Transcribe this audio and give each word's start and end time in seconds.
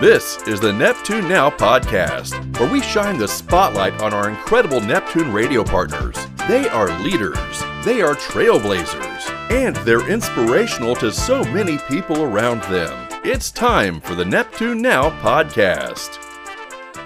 This 0.00 0.40
is 0.46 0.60
the 0.60 0.72
Neptune 0.72 1.28
Now 1.28 1.50
podcast, 1.50 2.56
where 2.60 2.70
we 2.70 2.80
shine 2.80 3.18
the 3.18 3.26
spotlight 3.26 4.00
on 4.00 4.14
our 4.14 4.30
incredible 4.30 4.80
Neptune 4.80 5.32
radio 5.32 5.64
partners. 5.64 6.16
They 6.46 6.68
are 6.68 6.96
leaders, 7.00 7.64
they 7.84 8.00
are 8.00 8.14
trailblazers, 8.14 9.50
and 9.50 9.74
they're 9.78 10.08
inspirational 10.08 10.94
to 10.96 11.10
so 11.10 11.42
many 11.42 11.78
people 11.88 12.22
around 12.22 12.62
them. 12.72 13.08
It's 13.24 13.50
time 13.50 14.00
for 14.00 14.14
the 14.14 14.24
Neptune 14.24 14.80
Now 14.80 15.10
podcast. 15.20 16.24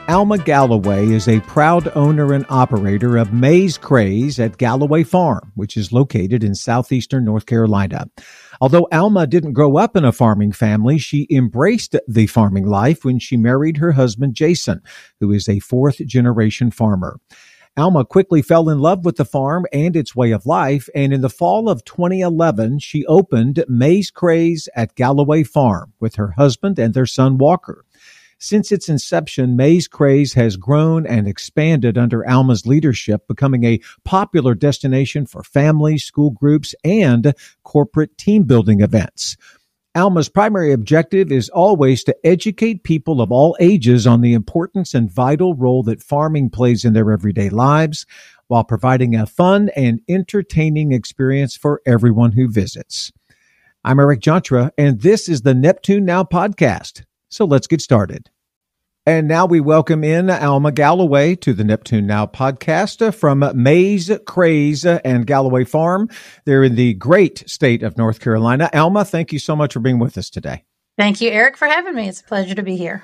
Alma 0.06 0.36
Galloway 0.36 1.06
is 1.06 1.28
a 1.28 1.40
proud 1.40 1.90
owner 1.96 2.34
and 2.34 2.44
operator 2.50 3.16
of 3.16 3.32
Maze 3.32 3.78
Craze 3.78 4.38
at 4.38 4.58
Galloway 4.58 5.02
Farm, 5.02 5.50
which 5.54 5.78
is 5.78 5.92
located 5.92 6.44
in 6.44 6.54
southeastern 6.54 7.24
North 7.24 7.46
Carolina. 7.46 8.10
Although 8.62 8.86
Alma 8.92 9.26
didn't 9.26 9.54
grow 9.54 9.76
up 9.76 9.96
in 9.96 10.04
a 10.04 10.12
farming 10.12 10.52
family, 10.52 10.96
she 10.96 11.26
embraced 11.28 11.96
the 12.06 12.28
farming 12.28 12.64
life 12.64 13.04
when 13.04 13.18
she 13.18 13.36
married 13.36 13.78
her 13.78 13.90
husband 13.90 14.36
Jason, 14.36 14.82
who 15.18 15.32
is 15.32 15.48
a 15.48 15.58
fourth 15.58 15.96
generation 16.06 16.70
farmer. 16.70 17.18
Alma 17.76 18.04
quickly 18.04 18.40
fell 18.40 18.68
in 18.68 18.78
love 18.78 19.04
with 19.04 19.16
the 19.16 19.24
farm 19.24 19.66
and 19.72 19.96
its 19.96 20.14
way 20.14 20.30
of 20.30 20.46
life, 20.46 20.88
and 20.94 21.12
in 21.12 21.22
the 21.22 21.28
fall 21.28 21.68
of 21.68 21.84
2011, 21.84 22.78
she 22.78 23.04
opened 23.06 23.64
Maze 23.66 24.12
Craze 24.12 24.68
at 24.76 24.94
Galloway 24.94 25.42
Farm 25.42 25.92
with 25.98 26.14
her 26.14 26.30
husband 26.36 26.78
and 26.78 26.94
their 26.94 27.04
son 27.04 27.38
Walker. 27.38 27.84
Since 28.42 28.72
its 28.72 28.88
inception, 28.88 29.54
Maze 29.54 29.86
Craze 29.86 30.34
has 30.34 30.56
grown 30.56 31.06
and 31.06 31.28
expanded 31.28 31.96
under 31.96 32.28
Alma's 32.28 32.66
leadership, 32.66 33.28
becoming 33.28 33.62
a 33.62 33.78
popular 34.04 34.56
destination 34.56 35.26
for 35.26 35.44
families, 35.44 36.02
school 36.02 36.30
groups, 36.30 36.74
and 36.82 37.34
corporate 37.62 38.18
team 38.18 38.42
building 38.42 38.80
events. 38.80 39.36
Alma's 39.94 40.28
primary 40.28 40.72
objective 40.72 41.30
is 41.30 41.50
always 41.50 42.02
to 42.02 42.16
educate 42.26 42.82
people 42.82 43.20
of 43.20 43.30
all 43.30 43.56
ages 43.60 44.08
on 44.08 44.22
the 44.22 44.32
importance 44.32 44.92
and 44.92 45.08
vital 45.08 45.54
role 45.54 45.84
that 45.84 46.02
farming 46.02 46.50
plays 46.50 46.84
in 46.84 46.94
their 46.94 47.12
everyday 47.12 47.48
lives 47.48 48.06
while 48.48 48.64
providing 48.64 49.14
a 49.14 49.24
fun 49.24 49.70
and 49.76 50.00
entertaining 50.08 50.90
experience 50.90 51.54
for 51.54 51.80
everyone 51.86 52.32
who 52.32 52.50
visits. 52.50 53.12
I'm 53.84 54.00
Eric 54.00 54.18
Jantra, 54.18 54.72
and 54.76 55.00
this 55.00 55.28
is 55.28 55.42
the 55.42 55.54
Neptune 55.54 56.04
Now 56.04 56.24
podcast. 56.24 57.04
So 57.28 57.44
let's 57.44 57.68
get 57.68 57.80
started. 57.80 58.31
And 59.04 59.26
now 59.26 59.46
we 59.46 59.58
welcome 59.58 60.04
in 60.04 60.30
Alma 60.30 60.70
Galloway 60.70 61.34
to 61.34 61.52
the 61.52 61.64
Neptune 61.64 62.06
Now 62.06 62.24
podcast 62.24 63.12
from 63.14 63.44
Maze 63.60 64.12
Craze 64.26 64.86
and 64.86 65.26
Galloway 65.26 65.64
Farm. 65.64 66.08
They're 66.44 66.62
in 66.62 66.76
the 66.76 66.94
great 66.94 67.50
state 67.50 67.82
of 67.82 67.98
North 67.98 68.20
Carolina. 68.20 68.70
Alma, 68.72 69.04
thank 69.04 69.32
you 69.32 69.40
so 69.40 69.56
much 69.56 69.72
for 69.72 69.80
being 69.80 69.98
with 69.98 70.16
us 70.16 70.30
today. 70.30 70.62
Thank 70.96 71.20
you, 71.20 71.30
Eric, 71.30 71.56
for 71.56 71.66
having 71.66 71.96
me. 71.96 72.08
It's 72.08 72.20
a 72.20 72.24
pleasure 72.24 72.54
to 72.54 72.62
be 72.62 72.76
here. 72.76 73.02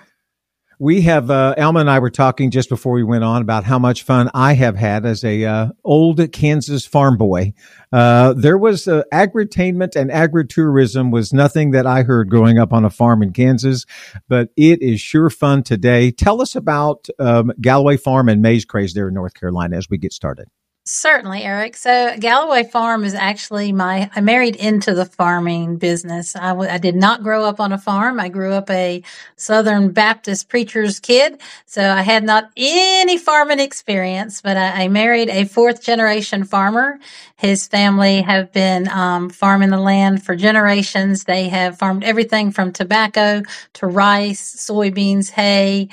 We 0.81 1.01
have 1.03 1.29
uh, 1.29 1.57
Alma 1.59 1.81
and 1.81 1.91
I 1.91 1.99
were 1.99 2.11
talking 2.11 2.53
just 2.53 2.69
before 2.69 2.93
we 2.93 3.03
went 3.03 3.25
on 3.25 3.43
about 3.43 3.65
how 3.65 3.81
much 3.81 4.05
fun 4.05 4.31
I 4.33 4.53
have 4.53 4.77
had 4.77 5.05
as 5.05 5.25
a 5.25 5.45
uh, 5.45 5.69
old 5.83 6.31
Kansas 6.31 6.87
farm 6.87 7.17
boy. 7.17 7.53
Uh, 7.91 8.33
there 8.35 8.57
was 8.57 8.87
uh, 8.87 9.03
agritainment 9.13 9.97
and 9.97 10.09
agritourism 10.09 11.11
was 11.11 11.33
nothing 11.33 11.73
that 11.73 11.85
I 11.85 12.05
heard 12.05 12.31
growing 12.31 12.59
up 12.59 12.73
on 12.73 12.85
a 12.85 12.91
farm 12.91 13.25
in 13.25 13.33
Kansas, 13.33 13.87
but 14.29 14.51
it 14.57 14.81
is 14.81 15.01
sure 15.01 15.31
fun 15.31 15.65
today. 15.65 16.13
Tell 16.13 16.41
us 16.41 16.55
about 16.55 17.09
um, 17.19 17.51
Galloway 17.61 17.97
Farm 17.97 18.29
and 18.29 18.41
Maze 18.41 18.65
Craze 18.65 18.95
there 18.95 19.09
in 19.09 19.15
North 19.15 19.35
Carolina 19.35 19.77
as 19.77 19.91
we 19.91 19.99
get 19.99 20.13
started. 20.13 20.47
Certainly, 20.89 21.43
Eric. 21.43 21.77
So 21.77 22.17
Galloway 22.19 22.65
Farm 22.65 23.05
is 23.05 23.13
actually 23.13 23.73
my, 23.73 24.11
I 24.17 24.23
married 24.23 24.57
into 24.57 24.95
the 24.95 25.05
farming 25.05 25.77
business. 25.77 26.35
I, 26.35 26.49
w- 26.49 26.71
I 26.71 26.79
did 26.79 26.97
not 26.97 27.23
grow 27.23 27.45
up 27.45 27.61
on 27.61 27.73
a 27.73 27.79
farm. 27.79 28.19
I 28.19 28.31
grew 28.31 28.55
up 28.55 28.71
a 28.71 29.03
Southern 29.37 29.91
Baptist 29.91 30.49
preacher's 30.49 30.99
kid. 30.99 31.43
So 31.67 31.83
I 31.83 32.01
had 32.01 32.25
not 32.25 32.51
any 32.57 33.19
farming 33.19 33.61
experience, 33.61 34.41
but 34.41 34.57
I, 34.57 34.85
I 34.85 34.89
married 34.89 35.29
a 35.29 35.45
fourth 35.45 35.83
generation 35.83 36.45
farmer. 36.45 36.99
His 37.37 37.69
family 37.69 38.23
have 38.23 38.51
been 38.53 38.89
um, 38.89 39.29
farming 39.29 39.69
the 39.69 39.79
land 39.79 40.25
for 40.25 40.37
generations. 40.37 41.25
They 41.25 41.51
have 41.51 41.77
farmed 41.79 42.03
everything 42.03 42.51
from 42.51 42.73
tobacco 42.73 43.43
to 43.75 43.87
rice, 43.87 44.57
soybeans, 44.67 45.29
hay, 45.29 45.91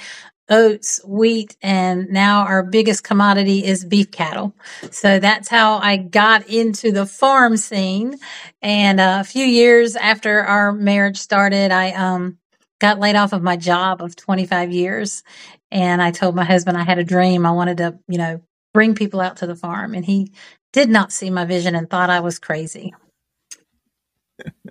oats, 0.50 1.02
wheat, 1.06 1.56
and 1.62 2.10
now 2.10 2.46
our 2.46 2.64
biggest 2.64 3.04
commodity 3.04 3.66
is 3.66 3.86
beef 3.86 4.12
cattle. 4.12 4.56
So 4.92 5.20
that's 5.20 5.48
how 5.48 5.78
I 5.78 5.98
got 5.98 6.48
into 6.50 6.92
the 6.92 7.06
farm 7.06 7.58
scene. 7.58 8.18
And 8.62 9.00
uh, 9.00 9.18
a 9.22 9.24
few 9.24 9.46
years 9.46 9.96
after 9.96 10.42
our 10.42 10.72
marriage 10.72 11.18
started, 11.18 11.72
I 11.72 11.92
um, 11.92 12.38
got 12.80 13.00
laid 13.00 13.16
off 13.16 13.34
of 13.34 13.42
my 13.42 13.58
job 13.58 14.02
of 14.02 14.16
25 14.16 14.72
years. 14.72 15.24
And 15.72 16.02
I 16.02 16.12
told 16.12 16.36
my 16.36 16.46
husband 16.46 16.78
I 16.78 16.84
had 16.84 17.00
a 17.00 17.04
dream. 17.04 17.46
I 17.46 17.52
wanted 17.52 17.78
to, 17.78 18.00
you 18.08 18.18
know, 18.18 18.42
bring 18.74 18.96
people 18.96 19.22
out 19.22 19.38
to 19.38 19.48
the 19.48 19.56
farm. 19.56 19.94
And 19.94 20.06
he 20.06 20.32
did 20.74 20.90
not 20.90 21.12
see 21.12 21.30
my 21.30 21.46
vision 21.46 21.76
and 21.76 21.90
thought 21.90 22.10
I 22.10 22.20
was 22.20 22.40
crazy. 22.40 22.94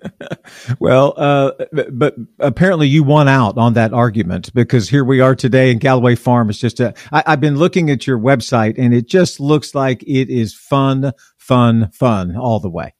well, 0.79 1.13
uh, 1.17 1.51
but 1.91 2.15
apparently 2.39 2.87
you 2.87 3.03
won 3.03 3.27
out 3.27 3.57
on 3.57 3.73
that 3.73 3.93
argument 3.93 4.53
because 4.53 4.89
here 4.89 5.05
we 5.05 5.19
are 5.19 5.35
today 5.35 5.71
in 5.71 5.77
Galloway 5.77 6.15
Farm. 6.15 6.49
It's 6.49 6.59
just 6.59 6.79
a, 6.79 6.93
I, 7.11 7.23
I've 7.27 7.41
been 7.41 7.57
looking 7.57 7.89
at 7.89 8.07
your 8.07 8.17
website 8.17 8.75
and 8.77 8.93
it 8.93 9.07
just 9.07 9.39
looks 9.39 9.75
like 9.75 10.01
it 10.03 10.29
is 10.29 10.55
fun, 10.55 11.13
fun, 11.37 11.91
fun 11.91 12.35
all 12.35 12.59
the 12.59 12.69
way. 12.69 12.94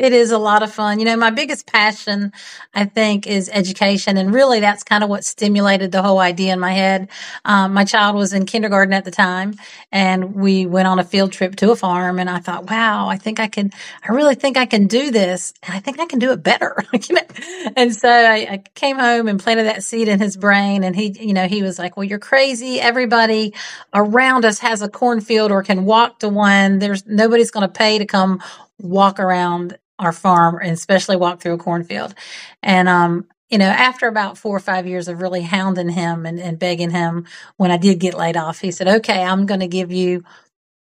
It 0.00 0.14
is 0.14 0.30
a 0.30 0.38
lot 0.38 0.62
of 0.62 0.72
fun. 0.72 0.98
You 0.98 1.04
know, 1.04 1.16
my 1.18 1.28
biggest 1.28 1.66
passion, 1.66 2.32
I 2.72 2.86
think, 2.86 3.26
is 3.26 3.50
education. 3.52 4.16
And 4.16 4.32
really, 4.32 4.58
that's 4.58 4.82
kind 4.82 5.04
of 5.04 5.10
what 5.10 5.26
stimulated 5.26 5.92
the 5.92 6.00
whole 6.00 6.20
idea 6.20 6.54
in 6.54 6.58
my 6.58 6.72
head. 6.72 7.10
Um, 7.44 7.74
my 7.74 7.84
child 7.84 8.16
was 8.16 8.32
in 8.32 8.46
kindergarten 8.46 8.94
at 8.94 9.04
the 9.04 9.10
time, 9.10 9.56
and 9.92 10.34
we 10.34 10.64
went 10.64 10.88
on 10.88 10.98
a 10.98 11.04
field 11.04 11.32
trip 11.32 11.54
to 11.56 11.70
a 11.70 11.76
farm. 11.76 12.18
And 12.18 12.30
I 12.30 12.38
thought, 12.38 12.70
wow, 12.70 13.08
I 13.10 13.18
think 13.18 13.40
I 13.40 13.46
can, 13.48 13.72
I 14.02 14.12
really 14.12 14.36
think 14.36 14.56
I 14.56 14.64
can 14.64 14.86
do 14.86 15.10
this. 15.10 15.52
And 15.64 15.74
I 15.76 15.80
think 15.80 16.00
I 16.00 16.06
can 16.06 16.18
do 16.18 16.32
it 16.32 16.42
better. 16.42 16.82
and 17.76 17.94
so 17.94 18.08
I, 18.08 18.36
I 18.50 18.62
came 18.74 18.98
home 18.98 19.28
and 19.28 19.38
planted 19.38 19.64
that 19.64 19.84
seed 19.84 20.08
in 20.08 20.18
his 20.18 20.34
brain. 20.34 20.82
And 20.82 20.96
he, 20.96 21.14
you 21.20 21.34
know, 21.34 21.46
he 21.46 21.62
was 21.62 21.78
like, 21.78 21.98
well, 21.98 22.04
you're 22.04 22.18
crazy. 22.18 22.80
Everybody 22.80 23.52
around 23.92 24.46
us 24.46 24.60
has 24.60 24.80
a 24.80 24.88
cornfield 24.88 25.52
or 25.52 25.62
can 25.62 25.84
walk 25.84 26.20
to 26.20 26.30
one. 26.30 26.78
There's 26.78 27.06
nobody's 27.06 27.50
going 27.50 27.68
to 27.68 27.72
pay 27.72 27.98
to 27.98 28.06
come 28.06 28.42
walk 28.82 29.20
around 29.20 29.76
our 30.00 30.12
farm 30.12 30.58
and 30.60 30.72
especially 30.72 31.16
walk 31.16 31.40
through 31.40 31.54
a 31.54 31.58
cornfield. 31.58 32.14
And, 32.62 32.88
um, 32.88 33.26
you 33.48 33.58
know, 33.58 33.66
after 33.66 34.06
about 34.06 34.38
four 34.38 34.56
or 34.56 34.60
five 34.60 34.86
years 34.86 35.08
of 35.08 35.20
really 35.20 35.42
hounding 35.42 35.88
him 35.88 36.24
and, 36.24 36.40
and 36.40 36.58
begging 36.58 36.90
him 36.90 37.26
when 37.56 37.70
I 37.70 37.76
did 37.76 37.98
get 37.98 38.14
laid 38.14 38.36
off, 38.36 38.60
he 38.60 38.70
said, 38.70 38.88
okay, 38.88 39.22
I'm 39.22 39.46
going 39.46 39.60
to 39.60 39.68
give 39.68 39.90
you 39.92 40.24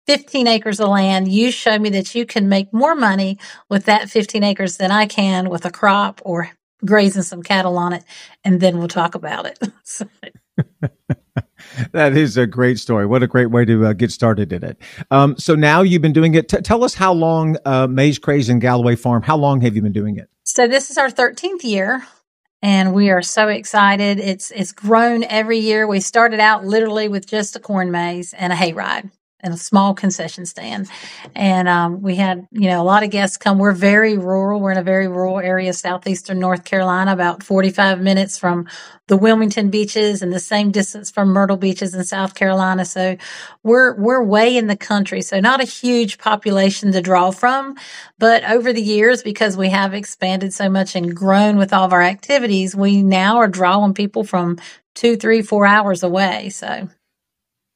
15 0.08 0.48
acres 0.48 0.80
of 0.80 0.90
land. 0.90 1.32
You 1.32 1.52
show 1.52 1.78
me 1.78 1.90
that 1.92 2.16
you 2.16 2.26
can 2.26 2.50
make 2.50 2.74
more 2.74 2.96
money 2.96 3.38
with 3.70 3.86
that 3.86 4.10
15 4.10 4.44
acres 4.44 4.78
than 4.78 4.92
I 4.92 5.06
can 5.06 5.50
with 5.50 5.66
a 5.66 5.72
crop 5.72 6.22
or 6.26 6.50
grazing 6.86 7.24
some 7.24 7.44
cattle 7.44 7.78
on 7.78 7.94
it. 7.94 8.04
And 8.44 8.60
then 8.60 8.78
we'll 8.78 8.88
talk 8.88 9.16
about 9.16 9.46
it. 9.46 9.60
that 11.92 12.16
is 12.16 12.38
a 12.38 12.48
great 12.48 12.80
story. 12.80 13.06
What 13.06 13.24
a 13.24 13.28
great 13.28 13.48
way 13.48 13.66
to 13.66 13.88
uh, 13.88 13.94
get 13.94 14.12
started 14.12 14.52
in 14.54 14.64
it. 14.64 14.78
Um, 15.12 15.38
so 15.38 15.56
now 15.56 15.82
you've 15.82 16.02
been 16.02 16.14
doing 16.14 16.36
it. 16.36 16.50
T- 16.50 16.62
tell 16.62 16.84
us 16.84 16.94
how 16.94 17.14
long 17.14 17.58
uh, 17.66 17.88
Maze 17.88 18.20
Craze 18.20 18.50
and 18.50 18.62
Galloway 18.62 18.96
Farm. 18.96 19.22
How 19.22 19.38
long 19.38 19.62
have 19.62 19.76
you 19.76 19.82
been 19.82 19.94
doing 19.94 20.18
it? 20.18 20.30
So 20.44 20.68
this 20.68 20.90
is 20.90 20.98
our 20.98 21.10
13th 21.10 21.64
year, 21.64 22.04
and 22.62 22.94
we 22.94 23.10
are 23.10 23.22
so 23.22 23.48
excited. 23.48 24.20
It's 24.20 24.52
it's 24.52 24.72
grown 24.72 25.24
every 25.24 25.60
year. 25.60 25.88
We 25.88 26.00
started 26.00 26.40
out 26.40 26.66
literally 26.66 27.10
with 27.10 27.28
just 27.28 27.56
a 27.56 27.60
corn 27.60 27.92
maze 27.92 28.34
and 28.34 28.54
a 28.54 28.56
hayride 28.56 29.12
and 29.48 29.56
a 29.56 29.58
small 29.58 29.96
concession 29.96 30.46
stand. 30.46 30.90
And 31.34 31.68
um, 31.68 32.02
we 32.02 32.16
had, 32.16 32.48
you 32.52 32.70
know, 32.70 32.82
a 32.82 32.84
lot 32.84 33.04
of 33.04 33.10
guests 33.10 33.38
come. 33.38 33.58
We're 33.58 33.72
very 33.72 34.18
rural. 34.18 34.60
We're 34.60 34.74
in 34.74 34.78
a 34.78 34.84
very 34.84 35.08
rural 35.08 35.40
area, 35.40 35.74
southeastern 35.74 36.40
North 36.40 36.66
Carolina, 36.66 37.14
about 37.14 37.42
45 37.42 38.02
minutes 38.02 38.38
from 38.38 38.68
the 39.08 39.18
Wilmington 39.18 39.70
beaches 39.70 40.22
and 40.22 40.34
the 40.34 40.40
same 40.40 40.70
distance 40.70 41.10
from 41.10 41.30
Myrtle 41.30 41.56
beaches 41.56 41.96
in 41.96 42.04
South 42.04 42.36
Carolina. 42.36 42.84
So 42.84 43.16
we're, 43.64 43.96
we're 43.96 44.22
way 44.22 44.58
in 44.58 44.68
the 44.68 44.76
country. 44.76 45.22
So 45.22 45.40
not 45.40 45.62
a 45.62 45.66
huge 45.66 46.18
population 46.18 46.92
to 46.92 47.02
draw 47.02 47.32
from. 47.32 47.76
But 48.20 48.44
over 48.44 48.74
the 48.74 48.82
years, 48.82 49.24
because 49.24 49.56
we 49.56 49.70
have 49.70 49.94
expanded 49.94 50.54
so 50.54 50.70
much 50.70 50.96
and 50.96 51.16
grown 51.16 51.58
with 51.58 51.72
all 51.72 51.86
of 51.86 51.94
our 51.94 52.04
activities, 52.04 52.76
we 52.76 53.02
now 53.02 53.38
are 53.38 53.48
drawing 53.48 53.94
people 53.94 54.26
from 54.26 54.60
two, 54.94 55.16
three, 55.16 55.42
four 55.42 55.66
hours 55.66 56.04
away. 56.04 56.50
So 56.50 56.90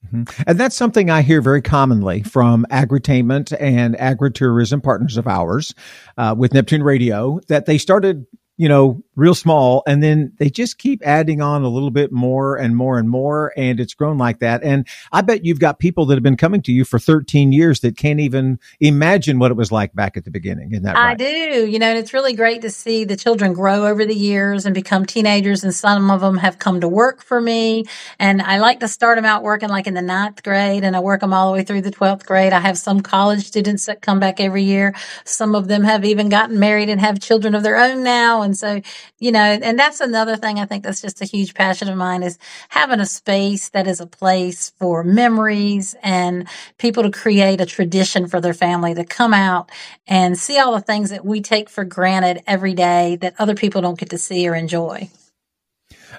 Mm-hmm. 0.08 0.44
And 0.48 0.60
that's 0.60 0.76
something 0.76 1.10
I 1.10 1.22
hear 1.22 1.42
very 1.42 1.62
commonly 1.62 2.24
from 2.24 2.66
agritainment 2.72 3.56
and 3.60 3.96
agritourism 3.96 4.84
partners 4.84 5.18
of 5.18 5.28
ours 5.28 5.74
uh, 6.18 6.36
with 6.38 6.54
Neptune 6.54 6.84
Radio 6.84 7.40
that 7.48 7.66
they 7.66 7.78
started 7.78 8.26
you 8.62 8.70
know, 8.70 9.02
real 9.16 9.34
small. 9.34 9.82
And 9.88 10.04
then 10.04 10.34
they 10.38 10.48
just 10.48 10.78
keep 10.78 11.02
adding 11.04 11.42
on 11.42 11.64
a 11.64 11.68
little 11.68 11.90
bit 11.90 12.12
more 12.12 12.58
and 12.58 12.76
more 12.76 13.00
and 13.00 13.10
more. 13.10 13.52
And 13.58 13.80
it's 13.80 13.96
grown 13.96 14.20
like 14.20 14.38
that. 14.42 14.62
And 14.64 14.88
I 15.12 15.22
bet 15.22 15.44
you've 15.44 15.60
got 15.60 15.80
people 15.80 16.06
that 16.06 16.14
have 16.14 16.22
been 16.22 16.38
coming 16.38 16.62
to 16.62 16.72
you 16.72 16.86
for 16.86 17.00
13 17.00 17.54
years 17.54 17.80
that 17.80 17.98
can't 17.98 18.20
even 18.20 18.60
imagine 18.80 19.40
what 19.40 19.50
it 19.50 19.58
was 19.58 19.72
like 19.72 19.96
back 19.96 20.16
at 20.16 20.26
the 20.26 20.30
beginning. 20.32 20.74
Isn't 20.74 20.84
that 20.84 20.94
right? 20.94 21.10
I 21.12 21.16
do. 21.16 21.66
You 21.66 21.80
know, 21.80 21.88
and 21.88 21.98
it's 21.98 22.14
really 22.14 22.34
great 22.36 22.62
to 22.62 22.70
see 22.70 23.04
the 23.04 23.16
children 23.16 23.54
grow 23.54 23.88
over 23.88 24.06
the 24.06 24.14
years 24.14 24.68
and 24.68 24.76
become 24.76 25.08
teenagers. 25.08 25.64
And 25.64 25.74
some 25.74 26.12
of 26.12 26.22
them 26.22 26.38
have 26.38 26.60
come 26.60 26.82
to 26.82 26.88
work 26.88 27.24
for 27.24 27.42
me. 27.42 27.86
And 28.20 28.44
I 28.44 28.60
like 28.60 28.80
to 28.82 28.88
start 28.88 29.18
them 29.18 29.26
out 29.26 29.42
working 29.42 29.70
like 29.70 29.88
in 29.88 29.96
the 29.96 30.04
ninth 30.04 30.44
grade 30.44 30.84
and 30.84 30.96
I 30.96 31.00
work 31.00 31.22
them 31.22 31.34
all 31.34 31.48
the 31.48 31.58
way 31.58 31.64
through 31.64 31.82
the 31.82 31.90
12th 31.90 32.28
grade. 32.28 32.54
I 32.54 32.60
have 32.60 32.78
some 32.78 33.02
college 33.02 33.44
students 33.44 33.88
that 33.88 34.04
come 34.04 34.20
back 34.20 34.40
every 34.40 34.62
year. 34.62 34.94
Some 35.26 35.56
of 35.56 35.68
them 35.68 35.84
have 35.84 36.06
even 36.06 36.30
gotten 36.30 36.60
married 36.60 36.90
and 36.90 37.02
have 37.02 37.20
children 37.20 37.56
of 37.56 37.64
their 37.64 37.78
own 37.78 38.04
now. 38.04 38.44
And 38.44 38.51
so, 38.58 38.82
you 39.20 39.32
know, 39.32 39.40
and 39.40 39.78
that's 39.78 40.00
another 40.00 40.38
thing 40.38 40.60
I 40.60 40.66
think 40.66 40.84
that's 40.84 41.02
just 41.02 41.22
a 41.22 41.26
huge 41.26 41.54
passion 41.54 41.90
of 41.90 41.98
mine 41.98 42.24
is 42.24 42.38
having 42.70 43.00
a 43.00 43.06
space 43.06 43.70
that 43.70 43.88
is 43.88 44.00
a 44.00 44.08
place 44.08 44.72
for 44.78 45.04
memories 45.04 45.96
and 46.02 46.48
people 46.78 47.04
to 47.04 47.12
create 47.12 47.62
a 47.62 47.66
tradition 47.66 48.28
for 48.28 48.42
their 48.42 48.54
family 48.54 48.94
to 48.96 49.06
come 49.06 49.34
out 49.34 49.72
and 50.08 50.38
see 50.38 50.58
all 50.58 50.74
the 50.74 50.82
things 50.82 51.10
that 51.10 51.26
we 51.26 51.42
take 51.42 51.70
for 51.70 51.84
granted 51.84 52.44
every 52.48 52.74
day 52.74 53.18
that 53.18 53.36
other 53.40 53.56
people 53.56 53.82
don't 53.82 54.00
get 54.00 54.10
to 54.10 54.18
see 54.18 54.48
or 54.48 54.56
enjoy. 54.56 55.10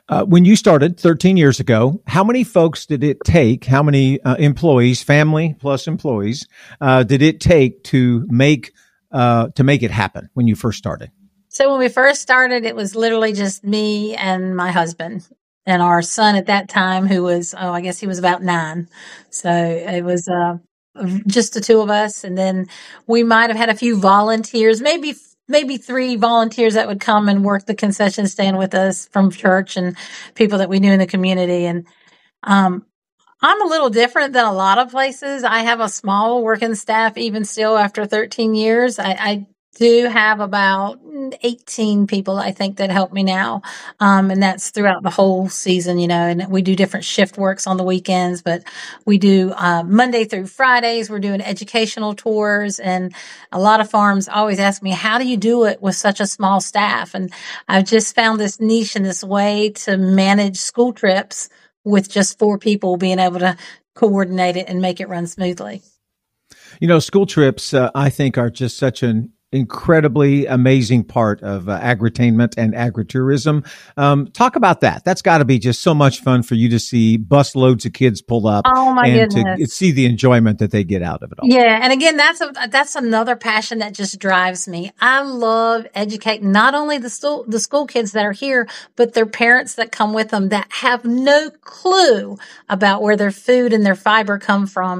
Uh, 0.08 0.25
when 0.25 0.44
you 0.44 0.56
started 0.56 0.99
13 0.99 1.37
years 1.37 1.61
ago, 1.61 2.02
how 2.06 2.25
many 2.25 2.44
folks 2.44 2.87
did 2.87 3.05
it 3.05 3.19
take? 3.25 3.64
How 3.64 3.82
many 3.82 4.20
uh, 4.23 4.37
employees, 4.37 5.02
family 5.02 5.55
plus 5.58 5.87
employees, 5.87 6.46
uh, 6.81 7.02
did 7.02 7.23
it 7.23 7.40
take 7.40 7.84
to 7.84 8.26
make 8.29 8.73
uh, 9.11 9.49
to 9.56 9.64
make 9.64 9.82
it 9.82 9.90
happen 9.90 10.31
when 10.34 10.46
you 10.46 10.56
first 10.56 10.79
started? 10.79 11.11
So 11.53 11.71
when 11.71 11.81
we 11.81 11.91
first 11.91 12.23
started, 12.23 12.65
it 12.65 12.75
was 12.75 12.97
literally 12.97 13.35
just 13.35 13.63
me 13.63 14.15
and 14.17 14.57
my 14.57 14.71
husband 14.71 15.29
and 15.67 15.83
our 15.83 16.01
son 16.01 16.35
at 16.35 16.47
that 16.47 16.71
time, 16.71 17.07
who 17.07 17.23
was, 17.23 17.55
oh, 17.55 17.73
I 17.73 17.83
guess 17.83 18.01
he 18.01 18.07
was 18.07 18.19
about 18.19 18.43
nine. 18.43 18.89
So 19.29 19.51
it 19.51 20.03
was, 20.03 20.29
uh, 20.29 20.57
just 21.27 21.53
the 21.53 21.61
two 21.61 21.81
of 21.81 21.91
us. 21.91 22.25
And 22.25 22.39
then 22.39 22.69
we 23.07 23.23
might 23.23 23.51
have 23.51 23.57
had 23.57 23.69
a 23.69 23.75
few 23.75 23.99
volunteers, 23.99 24.81
maybe, 24.81 25.15
maybe 25.47 25.77
three 25.77 26.17
volunteers 26.17 26.73
that 26.75 26.89
would 26.89 27.01
come 27.01 27.29
and 27.29 27.45
work 27.45 27.67
the 27.67 27.75
concession 27.75 28.27
stand 28.29 28.57
with 28.57 28.75
us 28.75 29.07
from 29.09 29.31
church 29.31 29.77
and 29.77 29.95
people 30.35 30.57
that 30.59 30.71
we 30.71 30.81
knew 30.81 30.93
in 30.93 31.01
the 31.01 31.07
community. 31.07 31.67
And, 31.67 31.87
um, 32.43 32.87
I'm 33.43 33.61
a 33.61 33.69
little 33.69 33.91
different 33.91 34.33
than 34.33 34.47
a 34.47 34.53
lot 34.53 34.79
of 34.79 34.91
places. 34.91 35.45
I 35.45 35.61
have 35.61 35.81
a 35.81 35.89
small 35.89 36.43
working 36.43 36.77
staff, 36.77 37.19
even 37.19 37.45
still 37.45 37.77
after 37.77 38.07
13 38.07 38.55
years. 38.55 38.99
I, 38.99 39.11
I 39.19 39.47
do 39.77 40.07
have 40.07 40.41
about 40.41 41.01
18 41.43 42.07
people, 42.07 42.37
I 42.37 42.53
think, 42.53 42.77
that 42.77 42.91
help 42.91 43.13
me 43.13 43.23
now. 43.23 43.63
Um, 44.01 44.31
and 44.31 44.43
that's 44.43 44.71
throughout 44.71 45.03
the 45.03 45.11
whole 45.11 45.49
season, 45.49 45.99
you 45.99 46.09
know, 46.09 46.27
and 46.27 46.51
we 46.51 46.61
do 46.61 46.77
different 46.77 47.05
shift 47.05 47.39
works 47.39 47.67
on 47.67 47.79
the 47.79 47.85
weekends, 47.85 48.43
but 48.43 48.65
we 49.07 49.17
do 49.17 49.53
uh, 49.57 49.83
Monday 49.83 50.25
through 50.25 50.47
Fridays. 50.47 51.09
We're 51.09 51.21
doing 51.21 51.41
educational 51.41 52.15
tours. 52.15 52.81
And 52.81 53.15
a 53.51 53.59
lot 53.59 53.81
of 53.81 53.91
farms 53.91 54.29
always 54.29 54.59
ask 54.59 54.83
me, 54.83 54.91
how 54.91 55.19
do 55.19 55.27
you 55.27 55.39
do 55.39 55.65
it 55.65 55.81
with 55.81 55.97
such 55.97 56.21
a 56.21 56.27
small 56.27 56.61
staff? 56.61 57.15
And 57.15 57.33
I've 57.67 57.87
just 57.87 58.15
found 58.15 58.39
this 58.39 58.61
niche 58.61 58.95
and 58.95 59.07
this 59.07 59.25
way 59.25 59.71
to 59.71 59.97
manage 59.97 60.59
school 60.59 60.93
trips 60.93 61.49
with 61.85 62.11
just 62.11 62.39
four 62.39 62.59
people 62.59 62.99
being 62.99 63.19
able 63.19 63.39
to 63.39 63.57
coordinate 63.95 64.57
it 64.57 64.69
and 64.69 64.83
make 64.83 65.01
it 65.01 65.09
run 65.09 65.27
smoothly. 65.27 65.83
You 66.81 66.89
know, 66.89 66.99
school 66.99 67.27
trips, 67.27 67.75
uh, 67.75 67.91
I 67.95 68.11
think, 68.11 68.37
are 68.39 68.51
just 68.51 68.77
such 68.77 69.03
an 69.03 69.33
incredibly 69.53 70.47
amazing 70.47 71.05
part 71.05 71.43
of 71.43 71.69
uh, 71.69 71.79
agritainment 71.81 72.55
and 72.57 72.73
agritourism. 72.73 73.67
Um, 73.97 74.27
talk 74.29 74.57
about 74.57 74.81
that. 74.81 75.05
That's 75.05 75.23
got 75.23 75.39
to 75.39 75.45
be 75.45 75.59
just 75.59 75.83
so 75.83 75.95
much 75.95 76.21
fun 76.21 76.43
for 76.43 76.55
you 76.55 76.71
to 76.71 76.79
see 76.79 77.19
bus 77.19 77.55
loads 77.55 77.85
of 77.85 77.93
kids 77.93 78.23
pull 78.23 78.47
up 78.47 78.65
oh 78.67 78.93
my 78.93 79.07
and 79.07 79.31
goodness. 79.31 79.61
to 79.61 79.67
see 79.67 79.91
the 79.91 80.07
enjoyment 80.07 80.59
that 80.59 80.71
they 80.71 80.85
get 80.85 81.03
out 81.03 81.23
of 81.23 81.33
it 81.33 81.39
all. 81.39 81.49
Yeah, 81.49 81.81
and 81.83 81.93
again, 81.93 82.17
that's 82.17 82.41
a 82.41 82.53
that's 82.71 82.95
another 82.97 83.37
passion 83.37 83.79
that 83.79 83.93
just 83.93 84.19
drives 84.19 84.67
me. 84.67 84.93
I 85.01 85.23
love 85.23 85.87
educating 85.95 86.51
not 86.51 86.75
only 86.75 86.99
the 86.99 87.11
school 87.11 87.45
the 87.47 87.61
school 87.61 87.87
kids 87.87 88.13
that 88.13 88.25
are 88.25 88.33
here, 88.33 88.69
but 88.97 89.13
their 89.13 89.27
parents 89.27 89.75
that 89.75 89.93
come 89.93 90.13
with 90.15 90.31
them 90.31 90.49
that 90.49 90.67
have 90.71 91.05
no 91.05 91.51
clue 91.61 92.39
about 92.69 93.03
where 93.03 93.17
their 93.17 93.31
food 93.31 93.73
and 93.73 93.85
their 93.85 93.95
fiber 93.95 94.39
come 94.39 94.67
from 94.67 94.93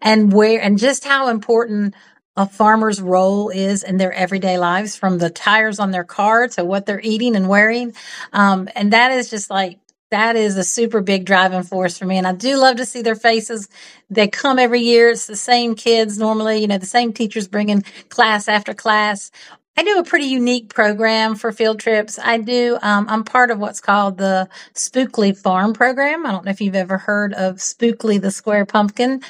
and 0.00 0.32
where 0.32 0.60
and 0.60 0.78
just 0.78 1.04
how 1.04 1.28
important 1.28 1.94
a 2.36 2.46
farmer's 2.46 3.00
role 3.00 3.48
is 3.50 3.82
in 3.82 3.96
their 3.96 4.12
everyday 4.12 4.58
lives 4.58 4.96
from 4.96 5.18
the 5.18 5.30
tires 5.30 5.78
on 5.78 5.90
their 5.90 6.04
car 6.04 6.48
to 6.48 6.64
what 6.64 6.86
they're 6.86 7.00
eating 7.00 7.36
and 7.36 7.48
wearing. 7.48 7.94
Um, 8.32 8.68
and 8.74 8.92
that 8.92 9.12
is 9.12 9.30
just 9.30 9.50
like, 9.50 9.78
that 10.10 10.36
is 10.36 10.56
a 10.56 10.64
super 10.64 11.00
big 11.00 11.24
driving 11.24 11.62
force 11.62 11.98
for 11.98 12.06
me. 12.06 12.18
And 12.18 12.26
I 12.26 12.32
do 12.32 12.56
love 12.56 12.76
to 12.76 12.84
see 12.84 13.02
their 13.02 13.16
faces. 13.16 13.68
They 14.10 14.28
come 14.28 14.58
every 14.58 14.80
year. 14.80 15.10
It's 15.10 15.26
the 15.26 15.36
same 15.36 15.74
kids 15.74 16.18
normally, 16.18 16.58
you 16.58 16.66
know, 16.68 16.78
the 16.78 16.86
same 16.86 17.12
teachers 17.12 17.48
bringing 17.48 17.82
class 18.08 18.46
after 18.48 18.74
class. 18.74 19.30
I 19.76 19.82
do 19.82 19.98
a 19.98 20.04
pretty 20.04 20.26
unique 20.26 20.72
program 20.72 21.34
for 21.34 21.50
field 21.50 21.80
trips. 21.80 22.16
I 22.16 22.38
do, 22.38 22.78
um, 22.80 23.06
I'm 23.08 23.24
part 23.24 23.50
of 23.50 23.58
what's 23.58 23.80
called 23.80 24.18
the 24.18 24.48
Spookly 24.72 25.36
Farm 25.36 25.72
Program. 25.72 26.24
I 26.24 26.30
don't 26.30 26.44
know 26.44 26.52
if 26.52 26.60
you've 26.60 26.76
ever 26.76 26.96
heard 26.96 27.34
of 27.34 27.56
Spookly 27.56 28.20
the 28.20 28.30
Square 28.30 28.66
Pumpkin. 28.66 29.20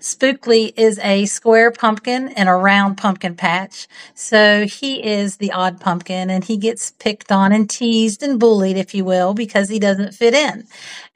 Spookly 0.00 0.74
is 0.76 0.98
a 0.98 1.24
square 1.24 1.70
pumpkin 1.70 2.28
in 2.28 2.48
a 2.48 2.56
round 2.56 2.98
pumpkin 2.98 3.34
patch. 3.34 3.88
So 4.14 4.66
he 4.66 5.02
is 5.02 5.38
the 5.38 5.52
odd 5.52 5.80
pumpkin 5.80 6.28
and 6.28 6.44
he 6.44 6.58
gets 6.58 6.90
picked 6.90 7.32
on 7.32 7.52
and 7.52 7.68
teased 7.70 8.22
and 8.22 8.38
bullied, 8.38 8.76
if 8.76 8.94
you 8.94 9.06
will, 9.06 9.32
because 9.32 9.70
he 9.70 9.78
doesn't 9.78 10.12
fit 10.12 10.34
in. 10.34 10.66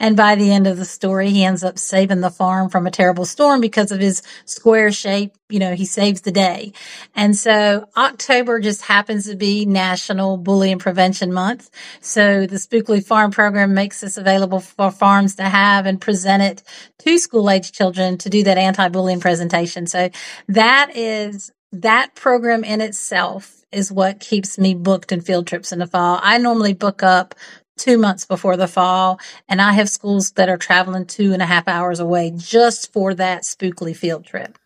And 0.00 0.16
by 0.16 0.34
the 0.34 0.50
end 0.50 0.66
of 0.66 0.78
the 0.78 0.86
story, 0.86 1.28
he 1.28 1.44
ends 1.44 1.62
up 1.62 1.78
saving 1.78 2.22
the 2.22 2.30
farm 2.30 2.70
from 2.70 2.86
a 2.86 2.90
terrible 2.90 3.26
storm 3.26 3.60
because 3.60 3.92
of 3.92 4.00
his 4.00 4.22
square 4.46 4.92
shape. 4.92 5.34
You 5.50 5.58
know, 5.58 5.74
he 5.74 5.86
saves 5.86 6.20
the 6.20 6.30
day. 6.30 6.72
And 7.14 7.34
so 7.36 7.88
October 7.96 8.60
just 8.60 8.77
happens 8.80 9.26
to 9.26 9.36
be 9.36 9.66
National 9.66 10.36
Bullying 10.36 10.78
Prevention 10.78 11.32
Month. 11.32 11.70
So 12.00 12.46
the 12.46 12.56
Spookly 12.56 13.04
Farm 13.04 13.30
program 13.30 13.74
makes 13.74 14.00
this 14.00 14.16
available 14.16 14.60
for 14.60 14.90
farms 14.90 15.36
to 15.36 15.44
have 15.44 15.86
and 15.86 16.00
present 16.00 16.42
it 16.42 16.62
to 17.00 17.18
school 17.18 17.50
age 17.50 17.72
children 17.72 18.18
to 18.18 18.30
do 18.30 18.44
that 18.44 18.58
anti-bullying 18.58 19.20
presentation. 19.20 19.86
So 19.86 20.10
that 20.48 20.96
is 20.96 21.50
that 21.72 22.14
program 22.14 22.64
in 22.64 22.80
itself 22.80 23.64
is 23.70 23.92
what 23.92 24.20
keeps 24.20 24.58
me 24.58 24.74
booked 24.74 25.12
in 25.12 25.20
field 25.20 25.46
trips 25.46 25.72
in 25.72 25.78
the 25.78 25.86
fall. 25.86 26.18
I 26.22 26.38
normally 26.38 26.72
book 26.72 27.02
up 27.02 27.34
two 27.78 27.96
months 27.96 28.26
before 28.26 28.56
the 28.56 28.68
fall. 28.68 29.20
And 29.48 29.62
I 29.62 29.72
have 29.72 29.88
schools 29.88 30.32
that 30.32 30.48
are 30.48 30.58
traveling 30.58 31.06
two 31.06 31.32
and 31.32 31.40
a 31.40 31.46
half 31.46 31.68
hours 31.68 32.00
away 32.00 32.32
just 32.36 32.92
for 32.92 33.14
that 33.14 33.42
spookly 33.42 33.96
field 33.96 34.26
trip. 34.26 34.58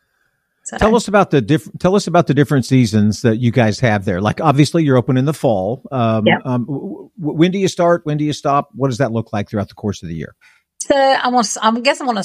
So. 0.65 0.79
Tell 0.79 0.95
us 0.95 1.09
about 1.09 1.31
the 1.31 1.41
different. 1.41 1.81
Tell 1.81 1.97
us 1.97 2.07
about 2.07 2.29
the 2.29 2.35
different 2.35 2.65
seasons 2.65 3.23
that 3.23 3.39
you 3.39 3.51
guys 3.51 3.81
have 3.81 4.05
there. 4.05 4.21
Like, 4.21 4.41
obviously, 4.41 4.85
you're 4.85 4.97
open 4.97 5.17
in 5.17 5.25
the 5.25 5.35
fall. 5.35 5.83
Um, 5.91 6.27
yeah. 6.27 6.39
Um, 6.45 6.67
w- 6.67 7.11
when 7.17 7.51
do 7.51 7.59
you 7.59 7.69
start? 7.69 8.03
When 8.05 8.17
do 8.17 8.25
you 8.25 8.33
stop? 8.33 8.71
What 8.75 8.89
does 8.89 8.99
that 8.99 9.11
look 9.11 9.33
like 9.33 9.51
throughout 9.51 9.69
the 9.69 9.75
course 9.75 10.03
of 10.03 10.09
the 10.09 10.15
year? 10.15 10.37
So 10.81 10.97
I'm 10.97 11.33
gonna. 11.33 11.49
I 11.61 11.81
guess 11.81 12.01
I'm 12.01 12.07
gonna 12.07 12.23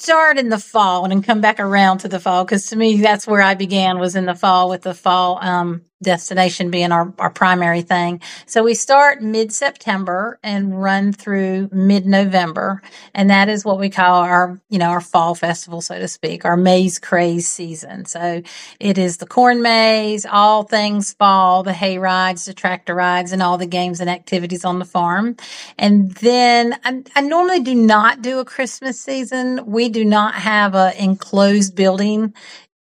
start 0.00 0.38
in 0.38 0.48
the 0.48 0.58
fall 0.58 1.04
and 1.04 1.12
then 1.12 1.22
come 1.22 1.40
back 1.42 1.60
around 1.60 1.98
to 1.98 2.08
the 2.08 2.18
fall 2.18 2.44
because 2.44 2.66
to 2.68 2.76
me 2.76 3.00
that's 3.00 3.26
where 3.26 3.42
I 3.42 3.54
began 3.54 3.98
was 3.98 4.16
in 4.16 4.24
the 4.24 4.34
fall 4.34 4.70
with 4.70 4.82
the 4.82 4.94
fall 4.94 5.38
um, 5.42 5.82
destination 6.02 6.70
being 6.70 6.92
our, 6.92 7.12
our 7.18 7.30
primary 7.30 7.82
thing. 7.82 8.20
So 8.46 8.62
we 8.62 8.74
start 8.74 9.22
mid 9.22 9.52
September 9.52 10.38
and 10.42 10.80
run 10.80 11.12
through 11.12 11.68
mid 11.72 12.06
November. 12.06 12.82
And 13.14 13.30
that 13.30 13.48
is 13.48 13.64
what 13.64 13.78
we 13.78 13.90
call 13.90 14.22
our, 14.22 14.60
you 14.68 14.78
know, 14.78 14.90
our 14.90 15.00
fall 15.00 15.34
festival, 15.34 15.80
so 15.80 15.98
to 15.98 16.08
speak, 16.08 16.44
our 16.44 16.56
Maze 16.56 16.98
Craze 16.98 17.48
season. 17.48 18.04
So 18.06 18.42
it 18.78 18.98
is 18.98 19.18
the 19.18 19.26
corn 19.26 19.62
maze, 19.62 20.26
all 20.26 20.62
things 20.62 21.12
fall, 21.12 21.62
the 21.62 21.72
hay 21.72 21.98
rides, 21.98 22.46
the 22.46 22.54
tractor 22.54 22.94
rides, 22.94 23.32
and 23.32 23.42
all 23.42 23.58
the 23.58 23.66
games 23.66 24.00
and 24.00 24.08
activities 24.08 24.64
on 24.64 24.78
the 24.78 24.84
farm. 24.84 25.36
And 25.78 26.12
then 26.12 26.78
I, 26.84 27.02
I 27.14 27.20
normally 27.20 27.60
do 27.60 27.74
not 27.74 28.22
do 28.22 28.38
a 28.38 28.44
Christmas 28.44 29.00
season. 29.00 29.66
We 29.66 29.88
do 29.88 30.04
not 30.04 30.34
have 30.34 30.74
a 30.74 30.92
enclosed 31.02 31.74
building 31.76 32.34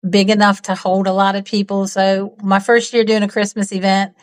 big 0.08 0.30
enough 0.30 0.62
to 0.64 0.76
hold 0.76 1.08
a 1.08 1.14
lot 1.14 1.36
of 1.36 1.46
people. 1.46 1.88
So 1.88 2.36
my 2.42 2.60
first 2.60 2.94
year 2.94 3.04
doing 3.04 3.24
a 3.24 3.28
Christmas 3.28 3.72
event, 3.72 4.16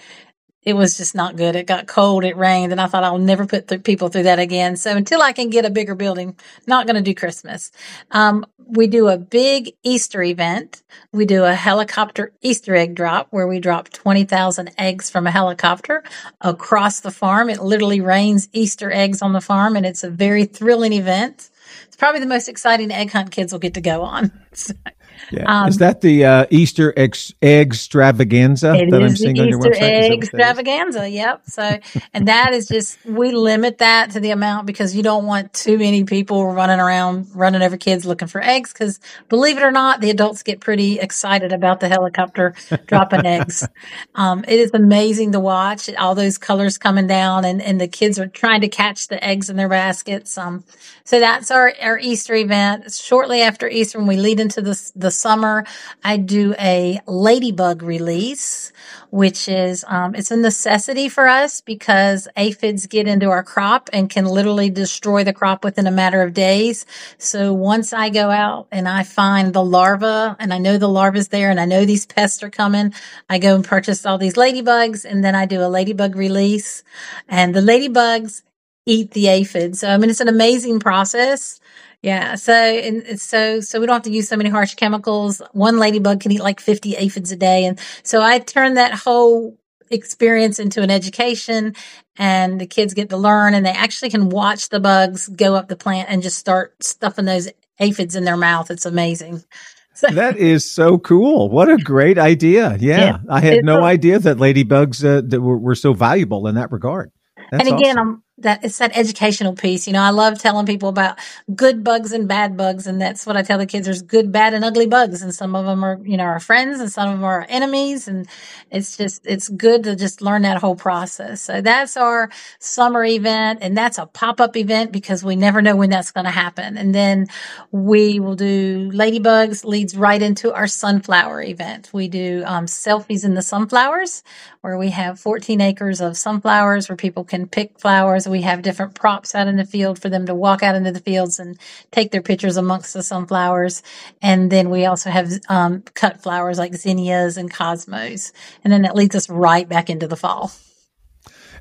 it 0.66 0.74
was 0.74 0.96
just 0.96 1.14
not 1.14 1.36
good. 1.36 1.54
It 1.54 1.68
got 1.68 1.86
cold, 1.86 2.24
it 2.24 2.36
rained, 2.36 2.72
and 2.72 2.80
I 2.80 2.88
thought 2.88 3.04
I'll 3.04 3.18
never 3.18 3.46
put 3.46 3.68
th- 3.68 3.84
people 3.84 4.08
through 4.08 4.24
that 4.24 4.40
again. 4.40 4.76
So 4.76 4.96
until 4.96 5.22
I 5.22 5.32
can 5.32 5.48
get 5.48 5.64
a 5.64 5.70
bigger 5.70 5.94
building, 5.94 6.36
not 6.66 6.86
going 6.86 6.96
to 6.96 7.02
do 7.02 7.14
Christmas. 7.14 7.70
Um, 8.10 8.44
we 8.66 8.88
do 8.88 9.06
a 9.06 9.16
big 9.16 9.74
Easter 9.84 10.24
event. 10.24 10.82
We 11.12 11.24
do 11.24 11.44
a 11.44 11.54
helicopter 11.54 12.32
Easter 12.42 12.74
egg 12.74 12.96
drop 12.96 13.28
where 13.30 13.46
we 13.46 13.60
drop 13.60 13.90
20,000 13.90 14.72
eggs 14.76 15.08
from 15.08 15.28
a 15.28 15.30
helicopter 15.30 16.02
across 16.40 16.98
the 16.98 17.12
farm. 17.12 17.48
It 17.48 17.62
literally 17.62 18.00
rains 18.00 18.48
Easter 18.52 18.90
eggs 18.90 19.22
on 19.22 19.32
the 19.32 19.40
farm 19.40 19.76
and 19.76 19.86
it's 19.86 20.02
a 20.02 20.10
very 20.10 20.46
thrilling 20.46 20.92
event. 20.92 21.48
It's 21.86 21.96
probably 21.96 22.20
the 22.20 22.26
most 22.26 22.48
exciting 22.48 22.90
egg 22.90 23.12
hunt 23.12 23.30
kids 23.30 23.52
will 23.52 23.60
get 23.60 23.74
to 23.74 23.80
go 23.80 24.02
on. 24.02 24.32
Yeah. 25.30 25.44
Um, 25.46 25.68
is 25.68 25.78
that 25.78 26.00
the 26.00 26.24
uh, 26.24 26.46
Easter 26.50 26.92
ex- 26.96 27.32
extravaganza 27.42 28.72
that 28.90 29.02
I'm 29.02 29.16
seeing 29.16 29.38
on 29.40 29.48
your 29.48 29.58
website? 29.58 29.74
Easter 29.74 29.84
egg 29.84 30.12
extravaganza. 30.12 31.08
Yep. 31.08 31.42
So, 31.46 31.78
and 32.12 32.28
that 32.28 32.52
is 32.52 32.68
just 32.68 33.04
we 33.04 33.32
limit 33.32 33.78
that 33.78 34.10
to 34.12 34.20
the 34.20 34.30
amount 34.30 34.66
because 34.66 34.94
you 34.94 35.02
don't 35.02 35.26
want 35.26 35.52
too 35.52 35.78
many 35.78 36.04
people 36.04 36.52
running 36.52 36.80
around 36.80 37.28
running 37.34 37.62
over 37.62 37.76
kids 37.76 38.06
looking 38.06 38.28
for 38.28 38.42
eggs. 38.42 38.72
Because 38.72 39.00
believe 39.28 39.56
it 39.56 39.62
or 39.62 39.72
not, 39.72 40.00
the 40.00 40.10
adults 40.10 40.42
get 40.42 40.60
pretty 40.60 40.98
excited 40.98 41.52
about 41.52 41.80
the 41.80 41.88
helicopter 41.88 42.54
dropping 42.86 43.26
eggs. 43.26 43.66
Um, 44.14 44.44
it 44.48 44.58
is 44.58 44.70
amazing 44.72 45.32
to 45.32 45.40
watch 45.40 45.90
all 45.94 46.14
those 46.14 46.38
colors 46.38 46.78
coming 46.78 47.06
down, 47.06 47.44
and 47.44 47.60
and 47.60 47.80
the 47.80 47.88
kids 47.88 48.18
are 48.18 48.26
trying 48.26 48.62
to 48.62 48.68
catch 48.68 49.08
the 49.08 49.22
eggs 49.22 49.50
in 49.50 49.56
their 49.56 49.68
baskets. 49.68 50.36
Um, 50.38 50.64
so 51.04 51.20
that's 51.20 51.50
our 51.50 51.72
our 51.80 51.98
Easter 51.98 52.34
event. 52.34 52.92
Shortly 52.92 53.42
after 53.42 53.68
Easter, 53.68 53.98
when 53.98 54.06
we 54.06 54.16
lead 54.16 54.40
into 54.40 54.62
the 54.62 54.74
the 55.06 55.10
summer, 55.12 55.64
I 56.02 56.16
do 56.16 56.52
a 56.58 56.98
ladybug 57.06 57.84
release, 57.84 58.72
which 59.10 59.48
is 59.48 59.84
um, 59.86 60.16
it's 60.16 60.32
a 60.32 60.36
necessity 60.36 61.08
for 61.08 61.28
us 61.28 61.60
because 61.60 62.26
aphids 62.36 62.88
get 62.88 63.06
into 63.06 63.30
our 63.30 63.44
crop 63.44 63.88
and 63.92 64.10
can 64.10 64.24
literally 64.24 64.68
destroy 64.68 65.22
the 65.22 65.32
crop 65.32 65.62
within 65.62 65.86
a 65.86 65.92
matter 65.92 66.22
of 66.22 66.34
days. 66.34 66.86
So 67.18 67.52
once 67.52 67.92
I 67.92 68.08
go 68.08 68.30
out 68.30 68.66
and 68.72 68.88
I 68.88 69.04
find 69.04 69.52
the 69.52 69.62
larva 69.62 70.36
and 70.40 70.52
I 70.52 70.58
know 70.58 70.76
the 70.76 70.88
larva's 70.88 71.28
there 71.28 71.50
and 71.52 71.60
I 71.60 71.66
know 71.66 71.84
these 71.84 72.04
pests 72.04 72.42
are 72.42 72.50
coming, 72.50 72.92
I 73.30 73.38
go 73.38 73.54
and 73.54 73.64
purchase 73.64 74.04
all 74.04 74.18
these 74.18 74.34
ladybugs 74.34 75.04
and 75.04 75.24
then 75.24 75.36
I 75.36 75.46
do 75.46 75.62
a 75.62 75.70
ladybug 75.70 76.16
release. 76.16 76.82
And 77.28 77.54
the 77.54 77.60
ladybugs 77.60 78.42
eat 78.86 79.12
the 79.12 79.28
aphids. 79.28 79.78
So 79.78 79.88
I 79.88 79.98
mean, 79.98 80.10
it's 80.10 80.20
an 80.20 80.26
amazing 80.28 80.80
process. 80.80 81.60
Yeah. 82.06 82.36
So, 82.36 82.52
and 82.52 83.20
so, 83.20 83.60
so 83.60 83.80
we 83.80 83.86
don't 83.86 83.94
have 83.94 84.02
to 84.04 84.12
use 84.12 84.28
so 84.28 84.36
many 84.36 84.48
harsh 84.48 84.76
chemicals. 84.76 85.42
One 85.50 85.80
ladybug 85.80 86.20
can 86.20 86.30
eat 86.30 86.40
like 86.40 86.60
50 86.60 86.94
aphids 86.94 87.32
a 87.32 87.36
day. 87.36 87.64
And 87.64 87.80
so 88.04 88.22
I 88.22 88.38
turn 88.38 88.74
that 88.74 88.94
whole 88.94 89.58
experience 89.90 90.60
into 90.60 90.82
an 90.82 90.90
education 90.90 91.74
and 92.16 92.60
the 92.60 92.66
kids 92.66 92.94
get 92.94 93.10
to 93.10 93.16
learn 93.16 93.54
and 93.54 93.66
they 93.66 93.72
actually 93.72 94.10
can 94.10 94.28
watch 94.28 94.68
the 94.68 94.78
bugs 94.78 95.26
go 95.26 95.56
up 95.56 95.66
the 95.66 95.74
plant 95.74 96.08
and 96.08 96.22
just 96.22 96.38
start 96.38 96.80
stuffing 96.80 97.24
those 97.24 97.48
aphids 97.80 98.14
in 98.14 98.22
their 98.22 98.36
mouth. 98.36 98.70
It's 98.70 98.86
amazing. 98.86 99.42
So, 99.96 100.08
that 100.08 100.36
is 100.36 100.70
so 100.70 100.98
cool. 100.98 101.48
What 101.48 101.70
a 101.70 101.78
great 101.78 102.18
idea. 102.18 102.76
Yeah. 102.78 103.00
yeah 103.00 103.18
I 103.30 103.40
had 103.40 103.64
no 103.64 103.82
idea 103.82 104.18
that 104.18 104.36
ladybugs 104.36 105.02
uh, 105.02 105.22
that 105.26 105.40
were, 105.40 105.56
were, 105.56 105.74
so 105.74 105.94
valuable 105.94 106.48
in 106.48 106.56
that 106.56 106.70
regard. 106.70 107.10
That's 107.50 107.66
and 107.66 107.78
again, 107.78 107.98
awesome. 107.98 108.08
I'm 108.10 108.22
that 108.38 108.64
it's 108.64 108.78
that 108.78 108.96
educational 108.96 109.54
piece. 109.54 109.86
You 109.86 109.94
know, 109.94 110.02
I 110.02 110.10
love 110.10 110.38
telling 110.38 110.66
people 110.66 110.88
about 110.88 111.18
good 111.54 111.82
bugs 111.82 112.12
and 112.12 112.28
bad 112.28 112.56
bugs, 112.56 112.86
and 112.86 113.00
that's 113.00 113.24
what 113.26 113.36
I 113.36 113.42
tell 113.42 113.58
the 113.58 113.66
kids. 113.66 113.86
There's 113.86 114.02
good, 114.02 114.30
bad, 114.30 114.52
and 114.52 114.64
ugly 114.64 114.86
bugs, 114.86 115.22
and 115.22 115.34
some 115.34 115.54
of 115.54 115.64
them 115.64 115.82
are, 115.82 115.98
you 116.04 116.16
know, 116.16 116.24
our 116.24 116.40
friends, 116.40 116.80
and 116.80 116.92
some 116.92 117.08
of 117.08 117.16
them 117.16 117.24
are 117.24 117.40
our 117.40 117.46
enemies, 117.48 118.08
and 118.08 118.28
it's 118.70 118.96
just 118.96 119.26
it's 119.26 119.48
good 119.48 119.84
to 119.84 119.96
just 119.96 120.20
learn 120.20 120.42
that 120.42 120.58
whole 120.58 120.76
process. 120.76 121.40
So 121.40 121.62
that's 121.62 121.96
our 121.96 122.30
summer 122.58 123.04
event, 123.04 123.60
and 123.62 123.76
that's 123.76 123.96
a 123.96 124.06
pop 124.06 124.40
up 124.40 124.56
event 124.56 124.92
because 124.92 125.24
we 125.24 125.36
never 125.36 125.62
know 125.62 125.76
when 125.76 125.90
that's 125.90 126.12
going 126.12 126.26
to 126.26 126.30
happen. 126.30 126.76
And 126.76 126.94
then 126.94 127.28
we 127.72 128.20
will 128.20 128.36
do 128.36 128.90
ladybugs 128.92 129.64
leads 129.64 129.96
right 129.96 130.20
into 130.20 130.52
our 130.52 130.66
sunflower 130.66 131.42
event. 131.42 131.90
We 131.92 132.08
do 132.08 132.42
um, 132.44 132.66
selfies 132.66 133.24
in 133.24 133.32
the 133.32 133.42
sunflowers, 133.42 134.22
where 134.60 134.76
we 134.76 134.90
have 134.90 135.18
14 135.18 135.60
acres 135.60 136.00
of 136.02 136.16
sunflowers 136.18 136.88
where 136.88 136.96
people 136.96 137.24
can 137.24 137.46
pick 137.46 137.78
flowers 137.78 138.25
we 138.30 138.42
have 138.42 138.62
different 138.62 138.94
props 138.94 139.34
out 139.34 139.46
in 139.46 139.56
the 139.56 139.64
field 139.64 140.00
for 140.00 140.08
them 140.08 140.26
to 140.26 140.34
walk 140.34 140.62
out 140.62 140.74
into 140.74 140.92
the 140.92 141.00
fields 141.00 141.38
and 141.38 141.58
take 141.90 142.10
their 142.10 142.22
pictures 142.22 142.56
amongst 142.56 142.94
the 142.94 143.02
sunflowers. 143.02 143.82
And 144.22 144.50
then 144.50 144.70
we 144.70 144.86
also 144.86 145.10
have 145.10 145.30
um, 145.48 145.82
cut 145.94 146.22
flowers 146.22 146.58
like 146.58 146.74
zinnias 146.74 147.36
and 147.36 147.50
cosmos. 147.50 148.32
And 148.64 148.72
then 148.72 148.82
that 148.82 148.96
leads 148.96 149.14
us 149.14 149.28
right 149.28 149.68
back 149.68 149.90
into 149.90 150.06
the 150.06 150.16
fall. 150.16 150.52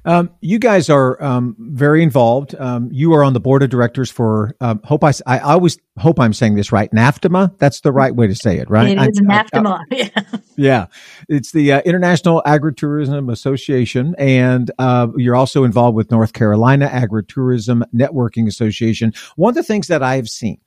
Um, 0.06 0.30
you 0.40 0.60
guys 0.60 0.90
are 0.90 1.22
um, 1.22 1.56
very 1.60 2.04
involved. 2.04 2.56
Um, 2.56 2.90
you 2.92 3.14
are 3.14 3.24
on 3.24 3.34
the 3.34 3.40
board 3.40 3.64
of 3.64 3.70
directors 3.70 4.12
for 4.12 4.56
um, 4.62 4.80
hope 4.84 5.04
I, 5.04 5.12
I 5.26 5.40
always 5.40 5.78
hope 5.98 6.20
I'm 6.20 6.34
saying 6.34 6.56
this 6.56 6.72
right. 6.72 6.92
NAFDMA. 6.92 7.58
That's 7.58 7.82
the 7.82 7.92
right 7.92 8.16
way 8.16 8.28
to 8.28 8.36
say 8.36 8.58
it, 8.58 8.70
right? 8.70 8.98
It 8.98 9.10
is 9.10 9.20
I, 9.20 9.44
NAFDMA. 9.44 9.80
I, 9.80 9.82
yeah. 9.92 10.40
yeah, 10.56 10.86
it's 11.28 11.52
the 11.52 11.74
uh, 11.74 11.82
International 11.82 12.42
Agritourism 12.46 13.32
Association, 13.32 14.16
and 14.18 14.70
uh, 14.78 15.08
you're 15.18 15.36
also 15.36 15.64
involved 15.64 15.96
with 15.96 16.12
North 16.12 16.34
Carolina 16.34 16.88
Agritourism 16.88 17.84
Networking 17.94 18.48
Association. 18.48 19.14
One 19.36 19.50
of 19.50 19.56
the 19.56 19.64
things 19.64 19.88
that 19.88 20.04
I've 20.04 20.30
seen 20.30 20.60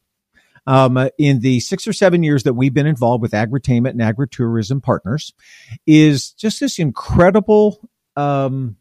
um, 0.68 1.08
in 1.16 1.40
the 1.40 1.60
six 1.60 1.88
or 1.88 1.92
seven 1.92 2.22
years 2.22 2.42
that 2.42 2.52
we've 2.54 2.74
been 2.74 2.86
involved 2.86 3.22
with 3.22 3.32
agritainment 3.32 3.90
and 3.90 4.00
agritourism 4.00 4.82
partners 4.82 5.32
is 5.86 6.32
just 6.32 6.60
this 6.60 6.78
incredible 6.78 7.88
um, 8.16 8.76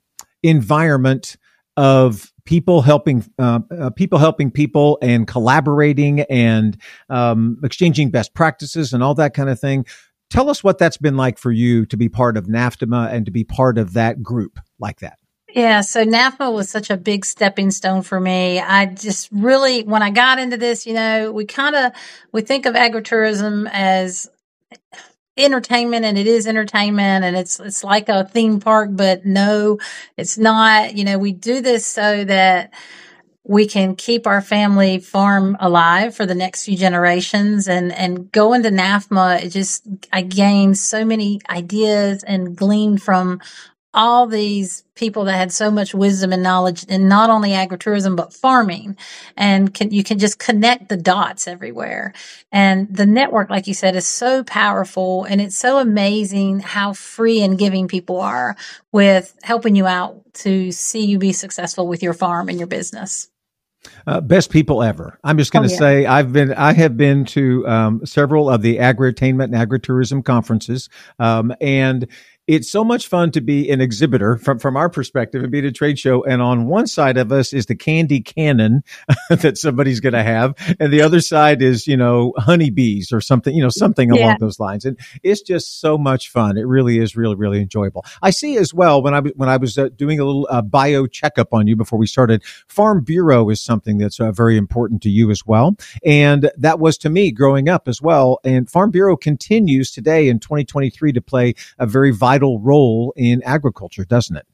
environment 0.47 1.37
of 1.75 2.31
people 2.45 2.81
helping 2.81 3.23
uh, 3.37 3.59
uh, 3.77 3.89
people 3.91 4.17
helping 4.17 4.49
people 4.49 4.97
and 5.01 5.27
collaborating 5.27 6.21
and 6.21 6.77
um, 7.09 7.59
exchanging 7.63 8.09
best 8.09 8.33
practices 8.33 8.93
and 8.93 9.03
all 9.03 9.13
that 9.13 9.33
kind 9.33 9.49
of 9.49 9.59
thing. 9.59 9.85
Tell 10.29 10.49
us 10.49 10.63
what 10.63 10.77
that's 10.77 10.97
been 10.97 11.15
like 11.15 11.37
for 11.37 11.51
you 11.51 11.85
to 11.85 11.97
be 11.97 12.09
part 12.09 12.35
of 12.35 12.47
NAFDMA 12.47 13.13
and 13.13 13.25
to 13.25 13.31
be 13.31 13.43
part 13.43 13.77
of 13.77 13.93
that 13.93 14.21
group 14.23 14.59
like 14.79 14.99
that. 14.99 15.19
Yeah, 15.53 15.81
so 15.81 16.03
NAFDMA 16.03 16.53
was 16.53 16.69
such 16.69 16.89
a 16.89 16.97
big 16.97 17.25
stepping 17.25 17.71
stone 17.71 18.01
for 18.01 18.19
me. 18.19 18.59
I 18.59 18.87
just 18.87 19.29
really, 19.31 19.83
when 19.83 20.03
I 20.03 20.09
got 20.09 20.39
into 20.39 20.57
this, 20.57 20.85
you 20.85 20.93
know, 20.93 21.31
we 21.31 21.45
kind 21.45 21.75
of 21.75 21.93
we 22.33 22.41
think 22.41 22.65
of 22.65 22.75
agritourism 22.75 23.69
as 23.71 24.29
entertainment 25.37 26.05
and 26.05 26.17
it 26.17 26.27
is 26.27 26.47
entertainment 26.47 27.23
and 27.25 27.35
it's 27.35 27.59
it's 27.59 27.83
like 27.83 28.09
a 28.09 28.25
theme 28.25 28.59
park 28.59 28.89
but 28.93 29.25
no 29.25 29.77
it's 30.17 30.37
not. 30.37 30.95
You 30.95 31.03
know 31.03 31.17
we 31.17 31.31
do 31.31 31.61
this 31.61 31.85
so 31.85 32.23
that 32.23 32.73
we 33.43 33.65
can 33.65 33.95
keep 33.95 34.27
our 34.27 34.41
family 34.41 34.99
farm 34.99 35.55
alive 35.61 36.13
for 36.13 36.25
the 36.25 36.35
next 36.35 36.65
few 36.65 36.75
generations 36.75 37.67
and 37.67 37.93
and 37.93 38.31
going 38.31 38.63
to 38.63 38.69
NAFDMA 38.69 39.43
it 39.43 39.49
just 39.49 39.87
I 40.11 40.21
gained 40.21 40.77
so 40.77 41.05
many 41.05 41.39
ideas 41.49 42.23
and 42.23 42.55
gleaned 42.55 43.01
from 43.01 43.39
all 43.93 44.27
these 44.27 44.83
people 44.95 45.25
that 45.25 45.37
had 45.37 45.51
so 45.51 45.71
much 45.71 45.93
wisdom 45.93 46.33
and 46.33 46.43
knowledge 46.43 46.83
in 46.85 47.07
not 47.07 47.29
only 47.29 47.51
agritourism 47.51 48.15
but 48.15 48.33
farming. 48.33 48.97
And 49.35 49.73
can, 49.73 49.91
you 49.91 50.03
can 50.03 50.19
just 50.19 50.39
connect 50.39 50.89
the 50.89 50.97
dots 50.97 51.47
everywhere. 51.47 52.13
And 52.51 52.93
the 52.93 53.05
network 53.05 53.49
like 53.49 53.67
you 53.67 53.73
said 53.73 53.95
is 53.95 54.07
so 54.07 54.43
powerful. 54.43 55.23
And 55.23 55.39
it's 55.41 55.57
so 55.57 55.79
amazing 55.79 56.59
how 56.59 56.93
free 56.93 57.41
and 57.41 57.57
giving 57.57 57.87
people 57.87 58.19
are 58.21 58.55
with 58.91 59.35
helping 59.43 59.75
you 59.75 59.87
out 59.87 60.21
to 60.33 60.71
see 60.71 61.05
you 61.05 61.17
be 61.17 61.33
successful 61.33 61.87
with 61.87 62.03
your 62.03 62.13
farm 62.13 62.49
and 62.49 62.59
your 62.59 62.67
business. 62.67 63.29
Uh, 64.05 64.21
best 64.21 64.49
people 64.51 64.83
ever. 64.83 65.19
I'm 65.23 65.37
just 65.37 65.51
going 65.51 65.67
to 65.67 65.73
oh, 65.73 65.73
yeah. 65.73 65.79
say 65.79 66.05
I've 66.05 66.33
been 66.33 66.53
I 66.53 66.73
have 66.73 66.97
been 66.97 67.25
to 67.25 67.67
um, 67.67 68.05
several 68.05 68.49
of 68.49 68.61
the 68.61 68.77
agritainment 68.77 69.45
and 69.45 69.53
agritourism 69.53 70.25
conferences, 70.25 70.89
um, 71.19 71.53
and 71.61 72.07
it's 72.47 72.71
so 72.71 72.83
much 72.83 73.07
fun 73.07 73.29
to 73.31 73.41
be 73.41 73.69
an 73.69 73.81
exhibitor 73.81 74.37
from, 74.37 74.57
from 74.57 74.77
our 74.77 74.89
perspective 74.89 75.43
and 75.43 75.51
be 75.51 75.59
at 75.59 75.65
a 75.65 75.71
trade 75.71 75.99
show. 75.99 76.23
And 76.23 76.41
on 76.41 76.67
one 76.67 76.87
side 76.87 77.17
of 77.17 77.29
us 77.31 77.51
is 77.51 77.65
the 77.65 77.75
candy 77.75 78.21
cannon 78.21 78.83
that 79.29 79.57
somebody's 79.57 79.99
going 79.99 80.13
to 80.13 80.23
have. 80.23 80.55
And 80.79 80.93
the 80.93 81.01
other 81.01 81.19
side 81.19 81.61
is, 81.61 81.87
you 81.87 81.97
know, 81.97 82.33
honeybees 82.37 83.11
or 83.11 83.19
something, 83.19 83.53
you 83.53 83.61
know, 83.61 83.69
something 83.69 84.13
yeah. 84.13 84.21
along 84.21 84.37
those 84.39 84.61
lines. 84.61 84.85
And 84.85 84.97
it's 85.23 85.41
just 85.41 85.81
so 85.81 85.97
much 85.97 86.29
fun. 86.29 86.57
It 86.57 86.65
really 86.65 86.99
is 86.99 87.17
really, 87.17 87.35
really 87.35 87.59
enjoyable. 87.59 88.05
I 88.21 88.29
see 88.29 88.57
as 88.57 88.73
well 88.73 89.01
when 89.01 89.13
I, 89.13 89.19
when 89.19 89.49
I 89.49 89.57
was 89.57 89.77
uh, 89.77 89.89
doing 89.89 90.19
a 90.19 90.25
little 90.25 90.47
uh, 90.49 90.61
bio 90.61 91.05
checkup 91.05 91.53
on 91.53 91.67
you 91.67 91.75
before 91.75 91.99
we 91.99 92.07
started, 92.07 92.43
Farm 92.67 93.03
Bureau 93.03 93.49
is 93.49 93.61
something 93.61 93.97
that's 93.97 94.21
uh, 94.21 94.31
very 94.31 94.55
important 94.55 95.01
to 95.01 95.09
you 95.09 95.31
as 95.31 95.45
well. 95.45 95.75
And 96.05 96.49
that 96.57 96.79
was 96.79 96.97
to 96.99 97.09
me 97.09 97.31
growing 97.31 97.67
up 97.67 97.89
as 97.89 98.01
well. 98.01 98.39
And 98.45 98.69
Farm 98.69 98.89
Bureau 98.89 99.17
continues 99.17 99.91
today 99.91 100.29
in 100.29 100.39
2023 100.39 101.11
to 101.11 101.21
play 101.21 101.53
a 101.77 101.85
very 101.85 102.11
vital 102.11 102.36
vital 102.37 102.59
role 102.59 103.13
in 103.15 103.41
agriculture, 103.43 104.05
doesn't 104.05 104.35
it? 104.35 104.45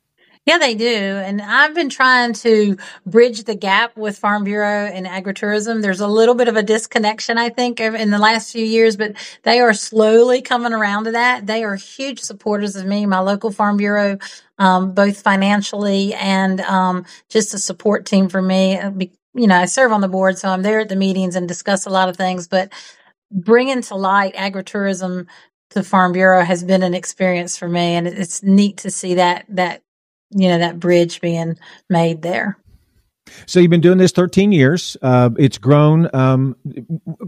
Yeah, 0.46 0.58
they 0.58 0.76
do. 0.76 0.86
And 0.86 1.42
I've 1.42 1.74
been 1.74 1.90
trying 1.90 2.34
to 2.34 2.76
bridge 3.06 3.46
the 3.46 3.56
gap 3.56 3.96
with 3.96 4.18
Farm 4.18 4.44
Bureau 4.44 4.88
and 4.88 5.06
agritourism. 5.06 5.82
There's 5.82 6.02
a 6.02 6.08
little 6.08 6.36
bit 6.36 6.50
of 6.50 6.58
a 6.58 6.64
disconnection, 6.64 7.38
I 7.38 7.48
think, 7.48 7.80
in 7.80 8.10
the 8.10 8.20
last 8.20 8.52
few 8.52 8.66
years, 8.66 8.98
but 8.98 9.16
they 9.44 9.62
are 9.62 9.74
slowly 9.74 10.42
coming 10.42 10.74
around 10.74 11.06
to 11.06 11.12
that. 11.12 11.48
They 11.48 11.64
are 11.64 11.76
huge 11.76 12.20
supporters 12.20 12.76
of 12.76 12.86
me, 12.86 13.06
my 13.06 13.20
local 13.20 13.52
Farm 13.52 13.78
Bureau, 13.78 14.18
um, 14.58 14.94
both 14.94 15.22
financially 15.22 16.14
and 16.14 16.60
um, 16.60 17.06
just 17.30 17.54
a 17.54 17.58
support 17.58 18.06
team 18.06 18.28
for 18.28 18.42
me. 18.42 18.78
Uh, 18.78 18.92
you 19.36 19.48
know, 19.48 19.56
I 19.56 19.66
serve 19.66 19.94
on 19.94 20.02
the 20.02 20.10
board, 20.10 20.38
so 20.38 20.50
I'm 20.50 20.62
there 20.62 20.82
at 20.82 20.90
the 20.90 20.98
meetings 20.98 21.38
and 21.38 21.48
discuss 21.48 21.86
a 21.86 21.90
lot 21.90 22.10
of 22.10 22.18
things, 22.18 22.50
but 22.50 22.72
bringing 23.32 23.82
to 23.82 23.96
light 23.96 24.36
agritourism 24.36 25.26
the 25.74 25.84
Farm 25.84 26.14
Bureau 26.14 26.44
has 26.44 26.64
been 26.64 26.84
an 26.84 26.94
experience 26.94 27.58
for 27.58 27.68
me, 27.68 27.96
and 27.96 28.08
it's 28.08 28.44
neat 28.44 28.78
to 28.78 28.92
see 28.92 29.16
that 29.16 29.46
that 29.50 29.82
you 30.32 30.48
know 30.48 30.58
that 30.58 30.80
bridge 30.80 31.22
being 31.22 31.58
made 31.90 32.22
there. 32.22 32.58
So 33.46 33.60
you've 33.60 33.72
been 33.72 33.82
doing 33.82 33.98
this 33.98 34.12
13 34.12 34.52
years. 34.52 34.98
Uh, 35.02 35.30
it's 35.38 35.58
grown. 35.58 36.14
Um, 36.14 36.56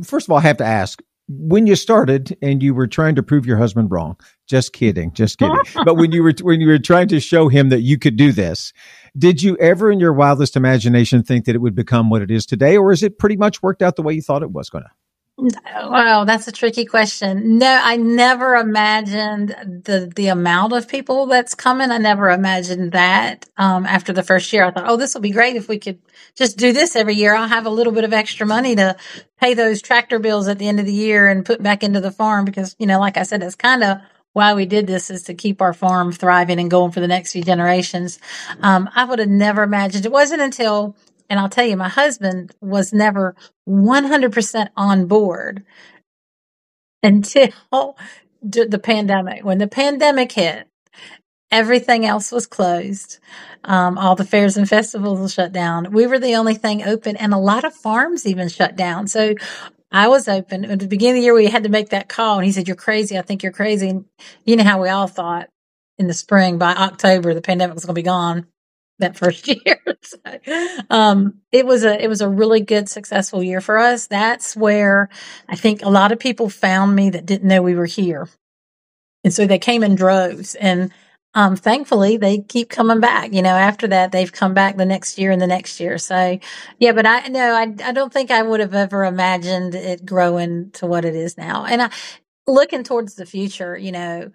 first 0.04 0.28
of 0.28 0.32
all, 0.32 0.38
I 0.38 0.42
have 0.42 0.58
to 0.58 0.66
ask: 0.66 1.02
when 1.28 1.66
you 1.66 1.76
started 1.76 2.38
and 2.42 2.62
you 2.62 2.74
were 2.74 2.88
trying 2.88 3.16
to 3.16 3.24
prove 3.24 3.46
your 3.46 3.58
husband 3.58 3.92
wrong, 3.92 4.18
just 4.48 4.74
kidding, 4.74 5.12
just 5.14 5.40
kidding. 5.40 5.58
but 5.86 5.96
when 5.96 6.12
you 6.12 6.24
were 6.24 6.34
when 6.42 6.62
you 6.62 6.68
were 6.68 6.80
trying 6.80 7.08
to 7.10 7.20
show 7.20 7.48
him 7.48 7.70
that 7.70 7.82
you 7.82 7.98
could 7.98 8.16
do 8.16 8.32
this, 8.32 8.74
did 9.18 9.42
you 9.42 9.58
ever 9.58 9.92
in 9.92 10.00
your 10.00 10.14
wildest 10.14 10.56
imagination 10.56 11.24
think 11.24 11.46
that 11.46 11.56
it 11.56 11.60
would 11.60 11.76
become 11.76 12.10
what 12.10 12.22
it 12.22 12.30
is 12.30 12.46
today 12.46 12.78
or 12.78 12.92
is 12.92 13.02
it 13.02 13.18
pretty 13.18 13.38
much 13.38 13.64
worked 13.64 13.82
out 13.82 13.96
the 13.96 14.04
way 14.04 14.14
you 14.14 14.22
thought 14.22 14.44
it 14.44 14.52
was 14.52 14.70
going 14.70 14.84
to? 14.84 14.92
Wow, 15.38 16.24
that's 16.24 16.48
a 16.48 16.52
tricky 16.52 16.86
question. 16.86 17.58
No, 17.58 17.82
I 17.84 17.98
never 17.98 18.56
imagined 18.56 19.50
the 19.86 20.12
the 20.16 20.28
amount 20.28 20.72
of 20.74 20.88
people 20.88 21.26
that's 21.26 21.54
coming. 21.54 21.92
I 21.92 21.98
never 21.98 22.30
imagined 22.30 22.94
that. 22.94 23.46
Um, 23.58 23.86
after 23.86 24.14
the 24.14 24.24
first 24.24 24.52
year, 24.54 24.64
I 24.64 24.72
thought, 24.72 24.88
oh, 24.88 24.96
this 24.96 25.14
will 25.14 25.22
be 25.22 25.32
great 25.32 25.58
if 25.58 25.68
we 25.68 25.78
could 25.78 26.00
just 26.36 26.58
do 26.58 26.72
this 26.72 26.96
every 26.96 27.16
year. 27.16 27.36
I'll 27.36 27.50
have 27.50 27.66
a 27.66 27.70
little 27.70 27.92
bit 27.92 28.06
of 28.06 28.14
extra 28.14 28.46
money 28.48 28.76
to 28.78 28.96
pay 29.42 29.54
those 29.54 29.82
tractor 29.82 30.20
bills 30.20 30.48
at 30.48 30.58
the 30.58 30.70
end 30.70 30.80
of 30.80 30.86
the 30.86 30.94
year 30.94 31.28
and 31.28 31.46
put 31.46 31.62
back 31.62 31.84
into 31.84 32.00
the 32.00 32.12
farm 32.12 32.46
because, 32.46 32.74
you 32.80 32.88
know, 32.88 33.00
like 33.00 33.18
I 33.18 33.24
said, 33.24 33.42
that's 33.42 33.56
kind 33.56 33.84
of 33.84 33.98
why 34.32 34.54
we 34.54 34.66
did 34.66 34.88
this 34.88 35.10
is 35.10 35.24
to 35.24 35.34
keep 35.34 35.62
our 35.62 35.74
farm 35.74 36.14
thriving 36.14 36.60
and 36.60 36.72
going 36.72 36.92
for 36.92 37.02
the 37.02 37.08
next 37.08 37.34
few 37.34 37.44
generations. 37.44 38.20
Um, 38.62 38.90
I 38.96 39.04
would 39.04 39.20
have 39.20 39.30
never 39.30 39.64
imagined. 39.64 40.06
It 40.06 40.12
wasn't 40.14 40.42
until 40.42 40.96
and 41.30 41.40
I'll 41.40 41.50
tell 41.50 41.66
you, 41.66 41.78
my 41.78 41.90
husband 41.90 42.54
was 42.62 42.94
never 42.94 43.36
100% 43.68 44.70
on 44.76 45.08
board 45.08 45.64
until 47.02 47.50
the 48.42 48.80
pandemic. 48.82 49.44
When 49.44 49.58
the 49.58 49.68
pandemic 49.68 50.32
hit, 50.32 50.68
everything 51.52 52.06
else 52.06 52.32
was 52.32 52.48
closed. 52.48 53.20
Um, 53.64 53.98
all 53.98 54.16
the 54.16 54.26
fairs 54.26 54.58
and 54.58 54.70
festivals 54.70 55.34
shut 55.34 55.52
down. 55.52 55.92
We 55.92 56.08
were 56.08 56.20
the 56.20 56.36
only 56.36 56.56
thing 56.56 56.84
open, 56.84 57.16
and 57.18 57.34
a 57.34 57.38
lot 57.38 57.64
of 57.64 57.74
farms 57.74 58.26
even 58.26 58.50
shut 58.50 58.76
down. 58.76 59.08
So 59.08 59.36
I 59.92 60.08
was 60.08 60.28
open. 60.28 60.66
At 60.66 60.80
the 60.80 60.88
beginning 60.88 61.18
of 61.18 61.22
the 61.22 61.26
year, 61.26 61.34
we 61.34 61.48
had 61.48 61.64
to 61.64 61.70
make 61.70 61.90
that 61.90 62.10
call, 62.10 62.38
and 62.38 62.46
he 62.46 62.52
said, 62.52 62.68
You're 62.68 62.76
crazy. 62.76 63.18
I 63.18 63.22
think 63.22 63.42
you're 63.42 63.52
crazy. 63.52 63.90
And 63.90 64.06
you 64.44 64.56
know 64.56 64.64
how 64.64 64.82
we 64.82 64.90
all 64.90 65.08
thought 65.08 65.50
in 65.98 66.08
the 66.08 66.14
spring, 66.14 66.58
by 66.58 66.74
October, 66.74 67.34
the 67.34 67.42
pandemic 67.42 67.76
was 67.76 67.86
going 67.86 67.96
to 67.96 68.00
be 68.00 68.04
gone 68.04 68.48
that 69.00 69.18
first 69.18 69.48
year. 69.66 69.80
so, 70.02 70.18
um, 70.90 71.42
it 71.52 71.66
was 71.66 71.84
a 71.84 72.02
it 72.02 72.08
was 72.08 72.22
a 72.22 72.30
really 72.30 72.62
good 72.62 72.90
successful 72.90 73.44
year 73.44 73.62
for 73.62 73.78
us. 73.78 74.08
That's 74.08 74.56
where 74.56 75.10
I 75.48 75.56
think 75.56 75.84
a 75.84 75.90
lot 75.90 76.12
of 76.12 76.20
people 76.20 76.50
found 76.50 76.96
me 76.96 77.10
that 77.12 77.26
didn't 77.26 77.48
know 77.48 77.62
we 77.62 77.76
were 77.76 77.86
here, 77.86 78.30
and 79.24 79.34
so 79.34 79.46
they 79.46 79.60
came 79.60 79.84
in 79.84 79.96
droves. 79.96 80.56
And 80.56 80.92
um, 81.34 81.58
thankfully, 81.58 82.16
they 82.16 82.40
keep 82.40 82.70
coming 82.70 83.02
back. 83.02 83.34
You 83.34 83.42
know, 83.42 83.50
after 83.50 83.88
that, 83.88 84.12
they've 84.12 84.32
come 84.32 84.54
back 84.54 84.78
the 84.78 84.86
next 84.86 85.18
year 85.18 85.32
and 85.32 85.42
the 85.42 85.48
next 85.48 85.80
year. 85.80 85.98
So, 85.98 86.40
yeah, 86.80 86.94
but 86.94 87.06
I 87.06 87.28
no, 87.28 87.54
I 87.54 87.74
I 87.84 87.92
don't 87.92 88.14
think 88.14 88.32
I 88.32 88.42
would 88.42 88.62
have 88.62 88.74
ever 88.74 89.04
imagined 89.04 89.76
it 89.76 90.06
growing 90.06 90.72
to 90.72 90.86
what 90.86 91.06
it 91.06 91.16
is 91.16 91.38
now. 91.38 91.66
And 91.66 91.82
I, 91.82 91.90
looking 92.48 92.84
towards 92.84 93.16
the 93.16 93.26
future, 93.26 93.78
you 93.78 93.92
know, 93.92 94.32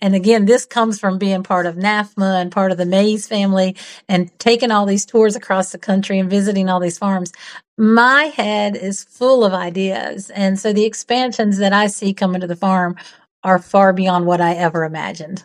and 0.00 0.14
again, 0.14 0.46
this 0.46 0.64
comes 0.64 0.98
from 0.98 1.18
being 1.18 1.42
part 1.42 1.66
of 1.66 1.76
NAFDMA 1.76 2.40
and 2.40 2.52
part 2.52 2.72
of 2.72 2.78
the 2.78 2.84
MAiZE 2.86 3.26
family 3.28 3.76
and 4.08 4.36
taking 4.38 4.70
all 4.70 4.86
these 4.86 5.04
tours 5.04 5.36
across 5.36 5.72
the 5.72 5.78
country 5.78 6.18
and 6.18 6.30
visiting 6.30 6.68
all 6.68 6.80
these 6.80 6.98
farms. 6.98 7.32
My 7.76 8.24
head 8.24 8.76
is 8.76 9.04
full 9.04 9.44
of 9.44 9.52
ideas. 9.52 10.30
And 10.30 10.58
so 10.58 10.72
the 10.72 10.84
expansions 10.84 11.58
that 11.58 11.72
I 11.72 11.86
see 11.86 12.14
coming 12.14 12.40
to 12.40 12.46
the 12.46 12.56
farm 12.56 12.96
are 13.42 13.58
far 13.58 13.92
beyond 13.92 14.26
what 14.26 14.40
I 14.40 14.54
ever 14.54 14.84
imagined. 14.84 15.44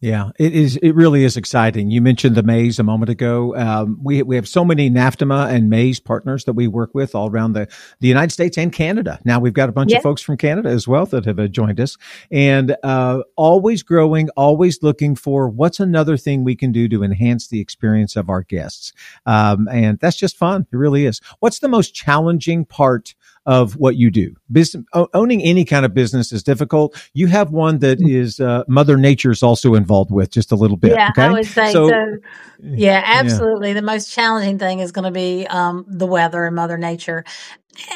Yeah, 0.00 0.30
it 0.38 0.54
is. 0.54 0.76
It 0.76 0.92
really 0.92 1.24
is 1.24 1.36
exciting. 1.36 1.90
You 1.90 2.00
mentioned 2.00 2.36
the 2.36 2.44
MAiZE 2.44 2.78
a 2.78 2.84
moment 2.84 3.10
ago. 3.10 3.56
Um, 3.56 3.98
we 4.00 4.22
we 4.22 4.36
have 4.36 4.46
so 4.46 4.64
many 4.64 4.88
NAFDMA 4.88 5.50
and 5.52 5.68
MAiZE 5.68 6.04
partners 6.04 6.44
that 6.44 6.52
we 6.52 6.68
work 6.68 6.94
with 6.94 7.16
all 7.16 7.28
around 7.28 7.54
the 7.54 7.66
the 7.98 8.06
United 8.06 8.30
States 8.30 8.56
and 8.56 8.72
Canada. 8.72 9.18
Now 9.24 9.40
we've 9.40 9.52
got 9.52 9.68
a 9.68 9.72
bunch 9.72 9.92
of 9.92 10.00
folks 10.00 10.22
from 10.22 10.36
Canada 10.36 10.68
as 10.68 10.86
well 10.86 11.04
that 11.06 11.24
have 11.24 11.40
uh, 11.40 11.48
joined 11.48 11.80
us, 11.80 11.96
and 12.30 12.76
uh, 12.84 13.22
always 13.34 13.82
growing, 13.82 14.28
always 14.36 14.84
looking 14.84 15.16
for 15.16 15.48
what's 15.48 15.80
another 15.80 16.16
thing 16.16 16.44
we 16.44 16.54
can 16.54 16.70
do 16.70 16.88
to 16.90 17.02
enhance 17.02 17.48
the 17.48 17.60
experience 17.60 18.14
of 18.14 18.30
our 18.30 18.44
guests. 18.44 18.92
Um, 19.26 19.66
and 19.66 19.98
that's 19.98 20.16
just 20.16 20.36
fun. 20.36 20.64
It 20.72 20.76
really 20.76 21.06
is. 21.06 21.20
What's 21.40 21.58
the 21.58 21.68
most 21.68 21.92
challenging 21.92 22.64
part 22.64 23.16
of 23.48 23.76
what 23.76 23.96
you 23.96 24.10
do. 24.10 24.36
Business, 24.52 24.84
owning 25.14 25.42
any 25.42 25.64
kind 25.64 25.86
of 25.86 25.94
business 25.94 26.32
is 26.32 26.42
difficult. 26.42 26.94
You 27.14 27.28
have 27.28 27.50
one 27.50 27.78
that 27.78 27.98
mm. 27.98 28.14
is 28.14 28.40
uh, 28.40 28.62
Mother 28.68 28.98
Nature's 28.98 29.42
also 29.42 29.74
involved 29.74 30.10
with 30.10 30.30
just 30.30 30.52
a 30.52 30.54
little 30.54 30.76
bit. 30.76 30.92
Yeah, 30.92 31.08
okay? 31.12 31.22
I 31.22 31.32
would 31.32 31.46
say 31.46 31.72
so. 31.72 31.88
so 31.88 32.18
yeah, 32.60 33.02
absolutely. 33.02 33.68
Yeah. 33.68 33.74
The 33.74 33.82
most 33.82 34.12
challenging 34.12 34.58
thing 34.58 34.80
is 34.80 34.92
going 34.92 35.06
to 35.06 35.10
be 35.10 35.46
um, 35.46 35.86
the 35.88 36.06
weather 36.06 36.44
and 36.44 36.54
Mother 36.54 36.76
Nature. 36.76 37.24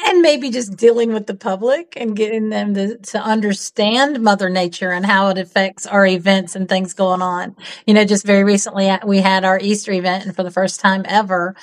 And 0.07 0.21
maybe 0.21 0.49
just 0.49 0.75
dealing 0.75 1.13
with 1.13 1.27
the 1.27 1.35
public 1.35 1.97
and 1.97 2.15
getting 2.15 2.49
them 2.49 2.73
to, 2.73 2.97
to 2.97 3.19
understand 3.19 4.21
Mother 4.21 4.49
Nature 4.49 4.89
and 4.89 5.05
how 5.05 5.27
it 5.27 5.37
affects 5.37 5.85
our 5.85 6.07
events 6.07 6.55
and 6.55 6.67
things 6.67 6.95
going 6.95 7.21
on. 7.21 7.55
You 7.85 7.93
know, 7.93 8.05
just 8.05 8.25
very 8.25 8.43
recently 8.43 8.89
uh, 8.89 8.99
we 9.05 9.19
had 9.19 9.45
our 9.45 9.59
Easter 9.59 9.91
event, 9.91 10.25
and 10.25 10.35
for 10.35 10.41
the 10.41 10.51
first 10.51 10.79
time 10.79 11.03
ever, 11.05 11.55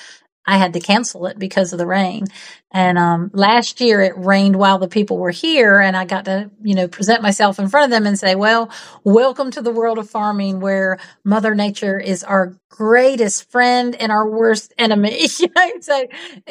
I 0.46 0.57
had 0.57 0.72
to 0.72 0.81
cancel 0.81 1.26
it 1.26 1.38
because 1.38 1.72
of 1.72 1.79
the 1.79 1.87
rain. 1.87 2.26
And 2.72 2.98
um, 2.98 3.31
last 3.35 3.81
year 3.81 4.00
it 4.00 4.16
rained 4.16 4.57
while 4.57 4.79
the 4.79 4.88
people 4.88 5.18
were 5.18 5.31
here, 5.31 5.81
and 5.81 5.96
I 5.96 6.05
got 6.05 6.24
to, 6.26 6.50
you 6.62 6.74
know, 6.74 6.88
present 6.88 7.20
myself 7.20 7.59
in 7.59 7.68
front 7.68 7.85
of 7.85 7.90
them 7.90 8.07
and 8.07 8.18
say, 8.18 8.37
"Well, 8.37 8.70
welcome 9.03 9.50
to 9.53 9.62
the 9.62 9.72
world 9.72 9.98
of 9.98 10.09
farming, 10.09 10.61
where 10.61 10.98
Mother 11.24 11.55
Nature 11.55 11.98
is 11.98 12.22
our 12.22 12.55
greatest 12.68 13.50
friend 13.50 13.96
and 13.96 14.12
our 14.12 14.29
worst 14.29 14.72
enemy." 14.79 15.26
you 15.38 15.48
know, 15.55 15.70
so 15.81 16.07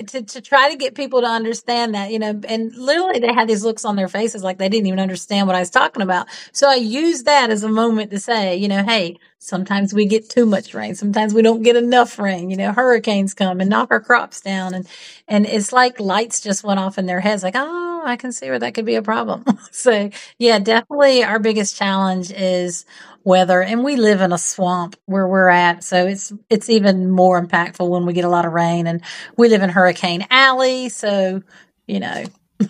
to 0.07 0.21
to 0.23 0.41
try 0.41 0.69
to 0.69 0.77
get 0.77 0.93
people 0.93 1.21
to 1.21 1.27
understand 1.27 1.95
that, 1.95 2.11
you 2.11 2.19
know, 2.19 2.39
and 2.47 2.75
literally 2.75 3.19
they 3.19 3.33
had 3.33 3.47
these 3.47 3.63
looks 3.63 3.85
on 3.85 3.95
their 3.95 4.09
faces 4.09 4.43
like 4.43 4.57
they 4.57 4.69
didn't 4.69 4.87
even 4.87 4.99
understand 4.99 5.47
what 5.47 5.55
I 5.55 5.61
was 5.61 5.69
talking 5.69 6.03
about. 6.03 6.27
So 6.51 6.69
I 6.69 6.75
used 6.75 7.25
that 7.25 7.49
as 7.49 7.63
a 7.63 7.69
moment 7.69 8.11
to 8.11 8.19
say, 8.19 8.57
you 8.57 8.67
know, 8.67 8.83
hey, 8.83 9.17
sometimes 9.39 9.93
we 9.93 10.05
get 10.05 10.29
too 10.29 10.45
much 10.45 10.73
rain, 10.73 10.95
sometimes 10.95 11.33
we 11.33 11.41
don't 11.41 11.63
get 11.63 11.75
enough 11.75 12.19
rain. 12.19 12.49
You 12.49 12.57
know, 12.57 12.71
hurricanes 12.71 13.33
come 13.33 13.59
and 13.59 13.69
knock 13.69 13.89
our 13.91 14.01
crops 14.01 14.41
down, 14.41 14.73
and 14.73 14.87
and 15.27 15.45
it's 15.45 15.73
like 15.73 15.99
lights 15.99 16.41
just 16.41 16.63
went 16.63 16.79
off 16.79 16.97
in 16.97 17.05
their 17.05 17.19
heads 17.19 17.43
like, 17.43 17.55
oh, 17.55 18.03
I 18.05 18.15
can 18.15 18.31
see 18.31 18.49
where 18.49 18.59
that 18.59 18.73
could 18.73 18.85
be 18.85 18.95
a 18.95 19.01
problem. 19.01 19.45
so, 19.71 20.09
yeah, 20.37 20.59
definitely 20.59 21.23
our 21.23 21.39
biggest 21.39 21.75
challenge 21.75 22.31
is 22.31 22.85
weather 23.23 23.61
and 23.61 23.83
we 23.83 23.95
live 23.95 24.21
in 24.21 24.31
a 24.31 24.37
swamp 24.37 24.95
where 25.05 25.27
we're 25.27 25.49
at 25.49 25.83
so 25.83 26.07
it's 26.07 26.31
it's 26.49 26.69
even 26.69 27.09
more 27.11 27.39
impactful 27.45 27.87
when 27.87 28.05
we 28.05 28.13
get 28.13 28.23
a 28.23 28.29
lot 28.29 28.45
of 28.45 28.53
rain 28.53 28.87
and 28.87 29.01
we 29.37 29.49
live 29.49 29.61
in 29.61 29.69
hurricane 29.69 30.25
alley 30.29 30.89
so 30.89 31.41
you 31.85 31.99
know 31.99 32.23
yeah. 32.59 32.67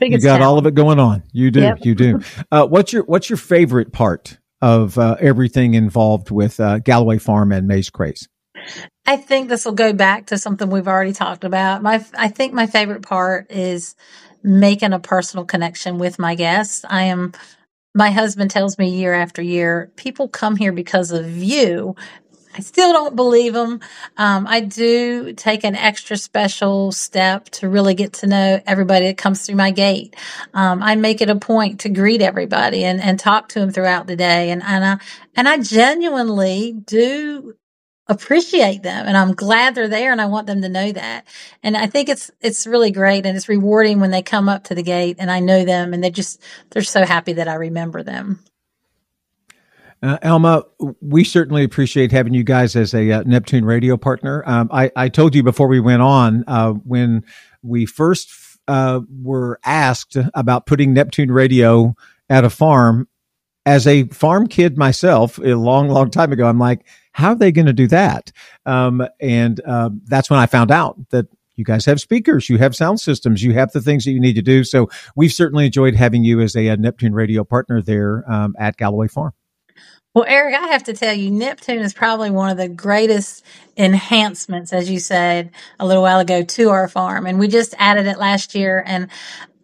you 0.00 0.10
got 0.18 0.22
challenge. 0.22 0.42
all 0.42 0.58
of 0.58 0.66
it 0.66 0.74
going 0.74 0.98
on 0.98 1.22
you 1.32 1.50
do 1.50 1.60
yep. 1.60 1.78
you 1.84 1.94
do 1.94 2.20
uh, 2.50 2.66
what's 2.66 2.92
your 2.92 3.04
what's 3.04 3.30
your 3.30 3.36
favorite 3.36 3.92
part 3.92 4.38
of 4.62 4.96
uh, 4.96 5.16
everything 5.20 5.74
involved 5.74 6.30
with 6.30 6.58
uh, 6.60 6.78
galloway 6.78 7.18
farm 7.18 7.52
and 7.52 7.68
Maze 7.68 7.90
Craze 7.90 8.28
I 9.06 9.16
think 9.16 9.48
this 9.48 9.64
will 9.64 9.72
go 9.72 9.92
back 9.92 10.26
to 10.26 10.38
something 10.38 10.70
we've 10.70 10.88
already 10.88 11.12
talked 11.12 11.44
about. 11.44 11.82
My, 11.82 12.04
I 12.16 12.28
think 12.28 12.52
my 12.52 12.66
favorite 12.66 13.02
part 13.02 13.50
is 13.50 13.96
making 14.42 14.92
a 14.92 15.00
personal 15.00 15.44
connection 15.44 15.98
with 15.98 16.18
my 16.18 16.34
guests. 16.34 16.84
I 16.88 17.04
am, 17.04 17.32
my 17.94 18.10
husband 18.10 18.50
tells 18.50 18.78
me 18.78 18.90
year 18.90 19.12
after 19.12 19.42
year, 19.42 19.90
people 19.96 20.28
come 20.28 20.56
here 20.56 20.72
because 20.72 21.10
of 21.10 21.36
you. 21.36 21.96
I 22.54 22.60
still 22.60 22.92
don't 22.92 23.16
believe 23.16 23.54
them. 23.54 23.80
Um, 24.16 24.46
I 24.46 24.60
do 24.60 25.32
take 25.32 25.64
an 25.64 25.74
extra 25.74 26.16
special 26.16 26.92
step 26.92 27.46
to 27.50 27.68
really 27.68 27.94
get 27.94 28.14
to 28.14 28.26
know 28.26 28.60
everybody 28.66 29.06
that 29.06 29.16
comes 29.16 29.46
through 29.46 29.56
my 29.56 29.70
gate. 29.70 30.16
Um, 30.52 30.82
I 30.82 30.96
make 30.96 31.20
it 31.20 31.30
a 31.30 31.36
point 31.36 31.80
to 31.80 31.88
greet 31.88 32.22
everybody 32.22 32.84
and, 32.84 33.00
and 33.00 33.18
talk 33.18 33.48
to 33.50 33.60
them 33.60 33.70
throughout 33.70 34.06
the 34.06 34.16
day. 34.16 34.50
And, 34.50 34.62
and 34.62 34.84
I, 34.84 34.98
and 35.34 35.48
I 35.48 35.58
genuinely 35.58 36.72
do 36.72 37.54
appreciate 38.08 38.82
them 38.82 39.06
and 39.06 39.16
I'm 39.16 39.32
glad 39.32 39.74
they're 39.74 39.88
there 39.88 40.12
and 40.12 40.20
I 40.20 40.26
want 40.26 40.46
them 40.46 40.62
to 40.62 40.68
know 40.68 40.92
that. 40.92 41.26
And 41.62 41.76
I 41.76 41.86
think 41.86 42.08
it's 42.08 42.30
it's 42.40 42.66
really 42.66 42.90
great 42.90 43.24
and 43.24 43.36
it's 43.36 43.48
rewarding 43.48 44.00
when 44.00 44.10
they 44.10 44.22
come 44.22 44.48
up 44.48 44.64
to 44.64 44.74
the 44.74 44.82
gate 44.82 45.16
and 45.18 45.30
I 45.30 45.40
know 45.40 45.64
them 45.64 45.94
and 45.94 46.02
they 46.02 46.10
just 46.10 46.42
they're 46.70 46.82
so 46.82 47.04
happy 47.06 47.34
that 47.34 47.48
I 47.48 47.54
remember 47.54 48.02
them. 48.02 48.40
Uh, 50.02 50.18
Alma, 50.24 50.64
we 51.00 51.22
certainly 51.22 51.62
appreciate 51.62 52.10
having 52.10 52.34
you 52.34 52.42
guys 52.42 52.74
as 52.74 52.92
a 52.92 53.10
uh, 53.12 53.22
Neptune 53.24 53.64
radio 53.64 53.96
partner. 53.96 54.42
Um, 54.46 54.68
I, 54.72 54.90
I 54.96 55.08
told 55.08 55.34
you 55.34 55.44
before 55.44 55.68
we 55.68 55.78
went 55.78 56.02
on 56.02 56.42
uh, 56.48 56.72
when 56.72 57.24
we 57.62 57.86
first 57.86 58.58
uh, 58.66 59.00
were 59.22 59.60
asked 59.64 60.16
about 60.34 60.66
putting 60.66 60.92
Neptune 60.92 61.30
radio 61.30 61.94
at 62.28 62.44
a 62.44 62.50
farm. 62.50 63.08
As 63.64 63.86
a 63.86 64.08
farm 64.08 64.48
kid 64.48 64.76
myself, 64.76 65.38
a 65.38 65.54
long, 65.54 65.88
long 65.88 66.10
time 66.10 66.32
ago, 66.32 66.46
I'm 66.48 66.58
like, 66.58 66.84
how 67.12 67.28
are 67.28 67.36
they 67.36 67.52
going 67.52 67.66
to 67.66 67.72
do 67.72 67.86
that? 67.88 68.32
Um, 68.66 69.06
and 69.20 69.60
uh, 69.64 69.90
that's 70.06 70.28
when 70.28 70.40
I 70.40 70.46
found 70.46 70.72
out 70.72 70.98
that 71.10 71.26
you 71.54 71.64
guys 71.64 71.84
have 71.84 72.00
speakers, 72.00 72.48
you 72.48 72.58
have 72.58 72.74
sound 72.74 72.98
systems, 73.00 73.44
you 73.44 73.52
have 73.52 73.70
the 73.70 73.80
things 73.80 74.04
that 74.04 74.10
you 74.10 74.18
need 74.18 74.34
to 74.34 74.42
do. 74.42 74.64
So 74.64 74.90
we've 75.14 75.32
certainly 75.32 75.66
enjoyed 75.66 75.94
having 75.94 76.24
you 76.24 76.40
as 76.40 76.56
a, 76.56 76.66
a 76.68 76.76
Neptune 76.76 77.14
radio 77.14 77.44
partner 77.44 77.80
there 77.80 78.24
um, 78.28 78.56
at 78.58 78.76
Galloway 78.76 79.06
Farm. 79.06 79.32
Well, 80.14 80.26
Eric, 80.28 80.54
I 80.54 80.66
have 80.68 80.84
to 80.84 80.92
tell 80.92 81.14
you, 81.14 81.30
Neptune 81.30 81.78
is 81.78 81.94
probably 81.94 82.30
one 82.30 82.50
of 82.50 82.58
the 82.58 82.68
greatest 82.68 83.46
enhancements, 83.78 84.70
as 84.70 84.90
you 84.90 85.00
said 85.00 85.52
a 85.80 85.86
little 85.86 86.02
while 86.02 86.18
ago, 86.20 86.42
to 86.42 86.68
our 86.68 86.86
farm. 86.86 87.26
And 87.26 87.38
we 87.38 87.48
just 87.48 87.74
added 87.78 88.06
it 88.06 88.18
last 88.18 88.54
year. 88.54 88.82
And 88.86 89.08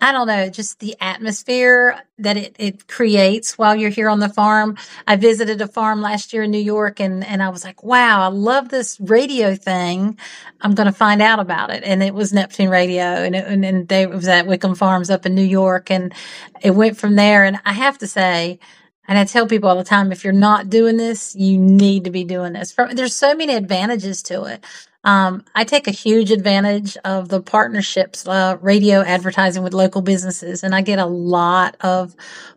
I 0.01 0.11
don't 0.11 0.27
know, 0.27 0.49
just 0.49 0.79
the 0.79 0.97
atmosphere 1.03 2.01
that 2.19 2.39
it, 2.39 2.57
it 2.59 2.89
creates 2.89 3.59
while 3.59 3.77
you're 3.77 3.91
here 3.91 4.09
on 4.09 4.21
the 4.21 4.31
farm. 4.31 4.79
I 5.07 5.17
visited 5.17 5.61
a 5.61 5.69
farm 5.69 6.01
last 6.01 6.33
year 6.33 6.45
in 6.45 6.51
New 6.51 6.57
York 6.57 6.99
and, 6.99 7.23
and 7.27 7.43
I 7.43 7.51
was 7.51 7.63
like, 7.63 7.83
wow, 7.83 8.23
I 8.23 8.29
love 8.29 8.71
this 8.71 8.99
radio 9.01 9.55
thing. 9.55 10.19
I'm 10.63 10.75
going 10.75 10.87
to 10.87 10.93
find 10.93 11.21
out 11.21 11.41
about 11.41 11.69
it. 11.69 11.83
And 11.85 12.03
it 12.03 12.15
was 12.15 12.33
Neptune 12.33 12.71
Radio 12.71 13.03
and 13.05 13.37
it, 13.37 13.45
and, 13.47 13.67
and 13.67 13.87
they, 13.87 14.05
it 14.05 14.11
was 14.11 14.29
at 14.29 14.47
Wickham 14.47 14.77
Farms 14.77 15.11
up 15.11 15.27
in 15.27 15.35
New 15.35 15.43
York. 15.43 15.91
And 15.91 16.15
it 16.63 16.71
went 16.71 16.97
from 16.97 17.17
there. 17.17 17.45
And 17.45 17.61
I 17.67 17.75
have 17.75 17.99
to 17.99 18.07
say, 18.07 18.61
and 19.09 19.19
I 19.19 19.25
tell 19.25 19.47
people 19.47 19.69
all 19.71 19.77
the 19.77 19.83
time, 19.83 20.13
if 20.13 20.23
you're 20.23 20.33
not 20.33 20.69
doing 20.69 20.99
this, 20.99 21.35
you 21.35 21.59
need 21.59 22.05
to 22.05 22.11
be 22.11 22.25
doing 22.25 22.53
this. 22.53 22.77
There's 22.93 23.15
so 23.15 23.35
many 23.35 23.55
advantages 23.55 24.23
to 24.25 24.45
it. 24.45 24.65
Um, 25.05 25.45
I 25.55 25.65
take 25.65 25.89
a 25.89 25.93
huge 25.93 26.31
advantage 26.31 26.97
of 27.05 27.29
the 27.29 27.41
partnerships, 27.41 28.29
uh, 28.29 28.59
radio 28.61 29.01
advertising 29.01 29.63
with 29.63 29.73
local 29.73 30.03
businesses, 30.03 30.63
and 30.63 30.75
I 30.75 30.83
get 30.83 30.99
a 30.99 31.07
lot 31.07 31.77
of 31.81 32.15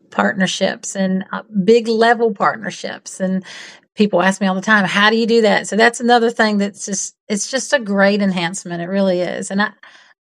partnerships 0.09 0.95
and 0.95 1.23
uh, 1.31 1.43
big 1.63 1.87
level 1.87 2.33
partnerships. 2.33 3.21
And 3.21 3.45
people 3.95 4.21
ask 4.21 4.41
me 4.41 4.47
all 4.47 4.55
the 4.55 4.61
time, 4.61 4.83
how 4.85 5.09
do 5.09 5.15
you 5.15 5.27
do 5.27 5.41
that? 5.43 5.67
So 5.67 5.77
that's 5.77 6.01
another 6.01 6.29
thing 6.29 6.57
that's 6.57 6.85
just, 6.85 7.15
it's 7.29 7.49
just 7.49 7.71
a 7.71 7.79
great 7.79 8.21
enhancement. 8.21 8.81
It 8.81 8.87
really 8.87 9.21
is. 9.21 9.51
And 9.51 9.61
I, 9.61 9.71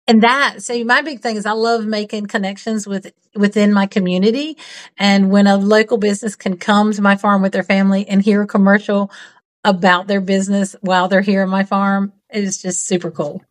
and 0.07 0.23
that 0.23 0.63
so 0.63 0.83
my 0.85 1.03
big 1.03 1.21
thing 1.21 1.37
is 1.37 1.47
i 1.47 1.53
love 1.53 1.85
making 1.85 2.27
connections 2.27 2.87
with 2.87 3.13
within 3.35 3.73
my 3.73 3.87
community 3.87 4.57
and 4.99 5.31
when 5.31 5.47
a 5.47 5.57
local 5.57 5.97
business 5.97 6.37
can 6.37 6.57
come 6.57 6.93
to 6.93 7.03
my 7.03 7.17
farm 7.17 7.43
with 7.43 7.53
their 7.53 7.63
family 7.63 8.07
and 8.09 8.23
hear 8.23 8.43
a 8.43 8.47
commercial 8.47 9.11
about 9.65 10.07
their 10.07 10.21
business 10.21 10.75
while 10.81 11.09
they're 11.09 11.21
here 11.21 11.43
on 11.43 11.49
my 11.49 11.65
farm 11.65 12.13
is 12.31 12.61
just 12.61 12.87
super 12.87 13.11
cool. 13.11 13.43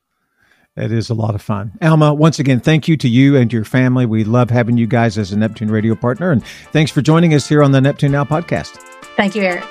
It 0.78 0.92
is 0.92 1.10
a 1.10 1.14
lot 1.14 1.36
of 1.36 1.42
fun. 1.42 1.74
Alma, 1.82 2.14
once 2.14 2.40
again, 2.40 2.62
thank 2.62 2.88
you 2.88 2.96
to 2.98 3.10
you 3.10 3.36
and 3.36 3.52
your 3.52 3.66
family. 3.66 4.06
We 4.06 4.24
love 4.24 4.50
having 4.50 4.78
you 4.78 4.88
guys 4.88 5.18
as 5.18 5.32
a 5.34 5.38
Neptune 5.38 5.70
radio 5.70 5.96
partner. 5.96 6.32
And 6.32 6.46
thanks 6.72 6.92
for 6.92 7.02
joining 7.02 7.34
us 7.34 7.48
here 7.48 7.62
on 7.62 7.74
the 7.74 7.82
Neptune 7.82 8.14
Now 8.14 8.24
podcast. 8.24 8.78
Thank 9.18 9.36
you, 9.36 9.44
Eric. 9.44 9.66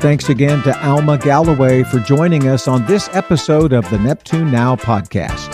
Thanks 0.00 0.28
again 0.30 0.62
to 0.62 0.86
Alma 0.86 1.18
Galloway 1.18 1.82
for 1.84 1.98
joining 2.00 2.48
us 2.48 2.66
on 2.66 2.84
this 2.86 3.08
episode 3.12 3.72
of 3.72 3.88
the 3.90 3.98
Neptune 3.98 4.50
Now 4.50 4.76
podcast. 4.76 5.53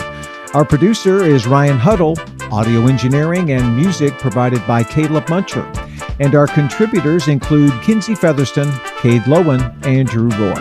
Our 0.53 0.65
producer 0.65 1.23
is 1.23 1.47
Ryan 1.47 1.77
Huddle, 1.77 2.17
audio 2.51 2.87
engineering 2.87 3.51
and 3.51 3.73
music 3.73 4.11
provided 4.17 4.61
by 4.67 4.83
Caleb 4.83 5.27
Muncher. 5.27 5.65
And 6.19 6.35
our 6.35 6.45
contributors 6.45 7.29
include 7.29 7.71
Kinsey 7.81 8.15
Featherston, 8.15 8.69
Cade 8.99 9.21
Lowen, 9.21 9.61
and 9.85 10.09
Drew 10.09 10.27
Rourke. 10.31 10.59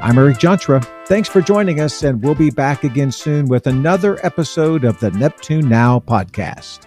I'm 0.00 0.16
Eric 0.16 0.38
Jantra. 0.38 0.84
Thanks 1.06 1.28
for 1.28 1.40
joining 1.40 1.80
us, 1.80 2.04
and 2.04 2.22
we'll 2.22 2.36
be 2.36 2.50
back 2.50 2.84
again 2.84 3.10
soon 3.10 3.46
with 3.46 3.66
another 3.66 4.24
episode 4.24 4.84
of 4.84 5.00
the 5.00 5.10
Neptune 5.10 5.68
Now 5.68 5.98
podcast. 5.98 6.86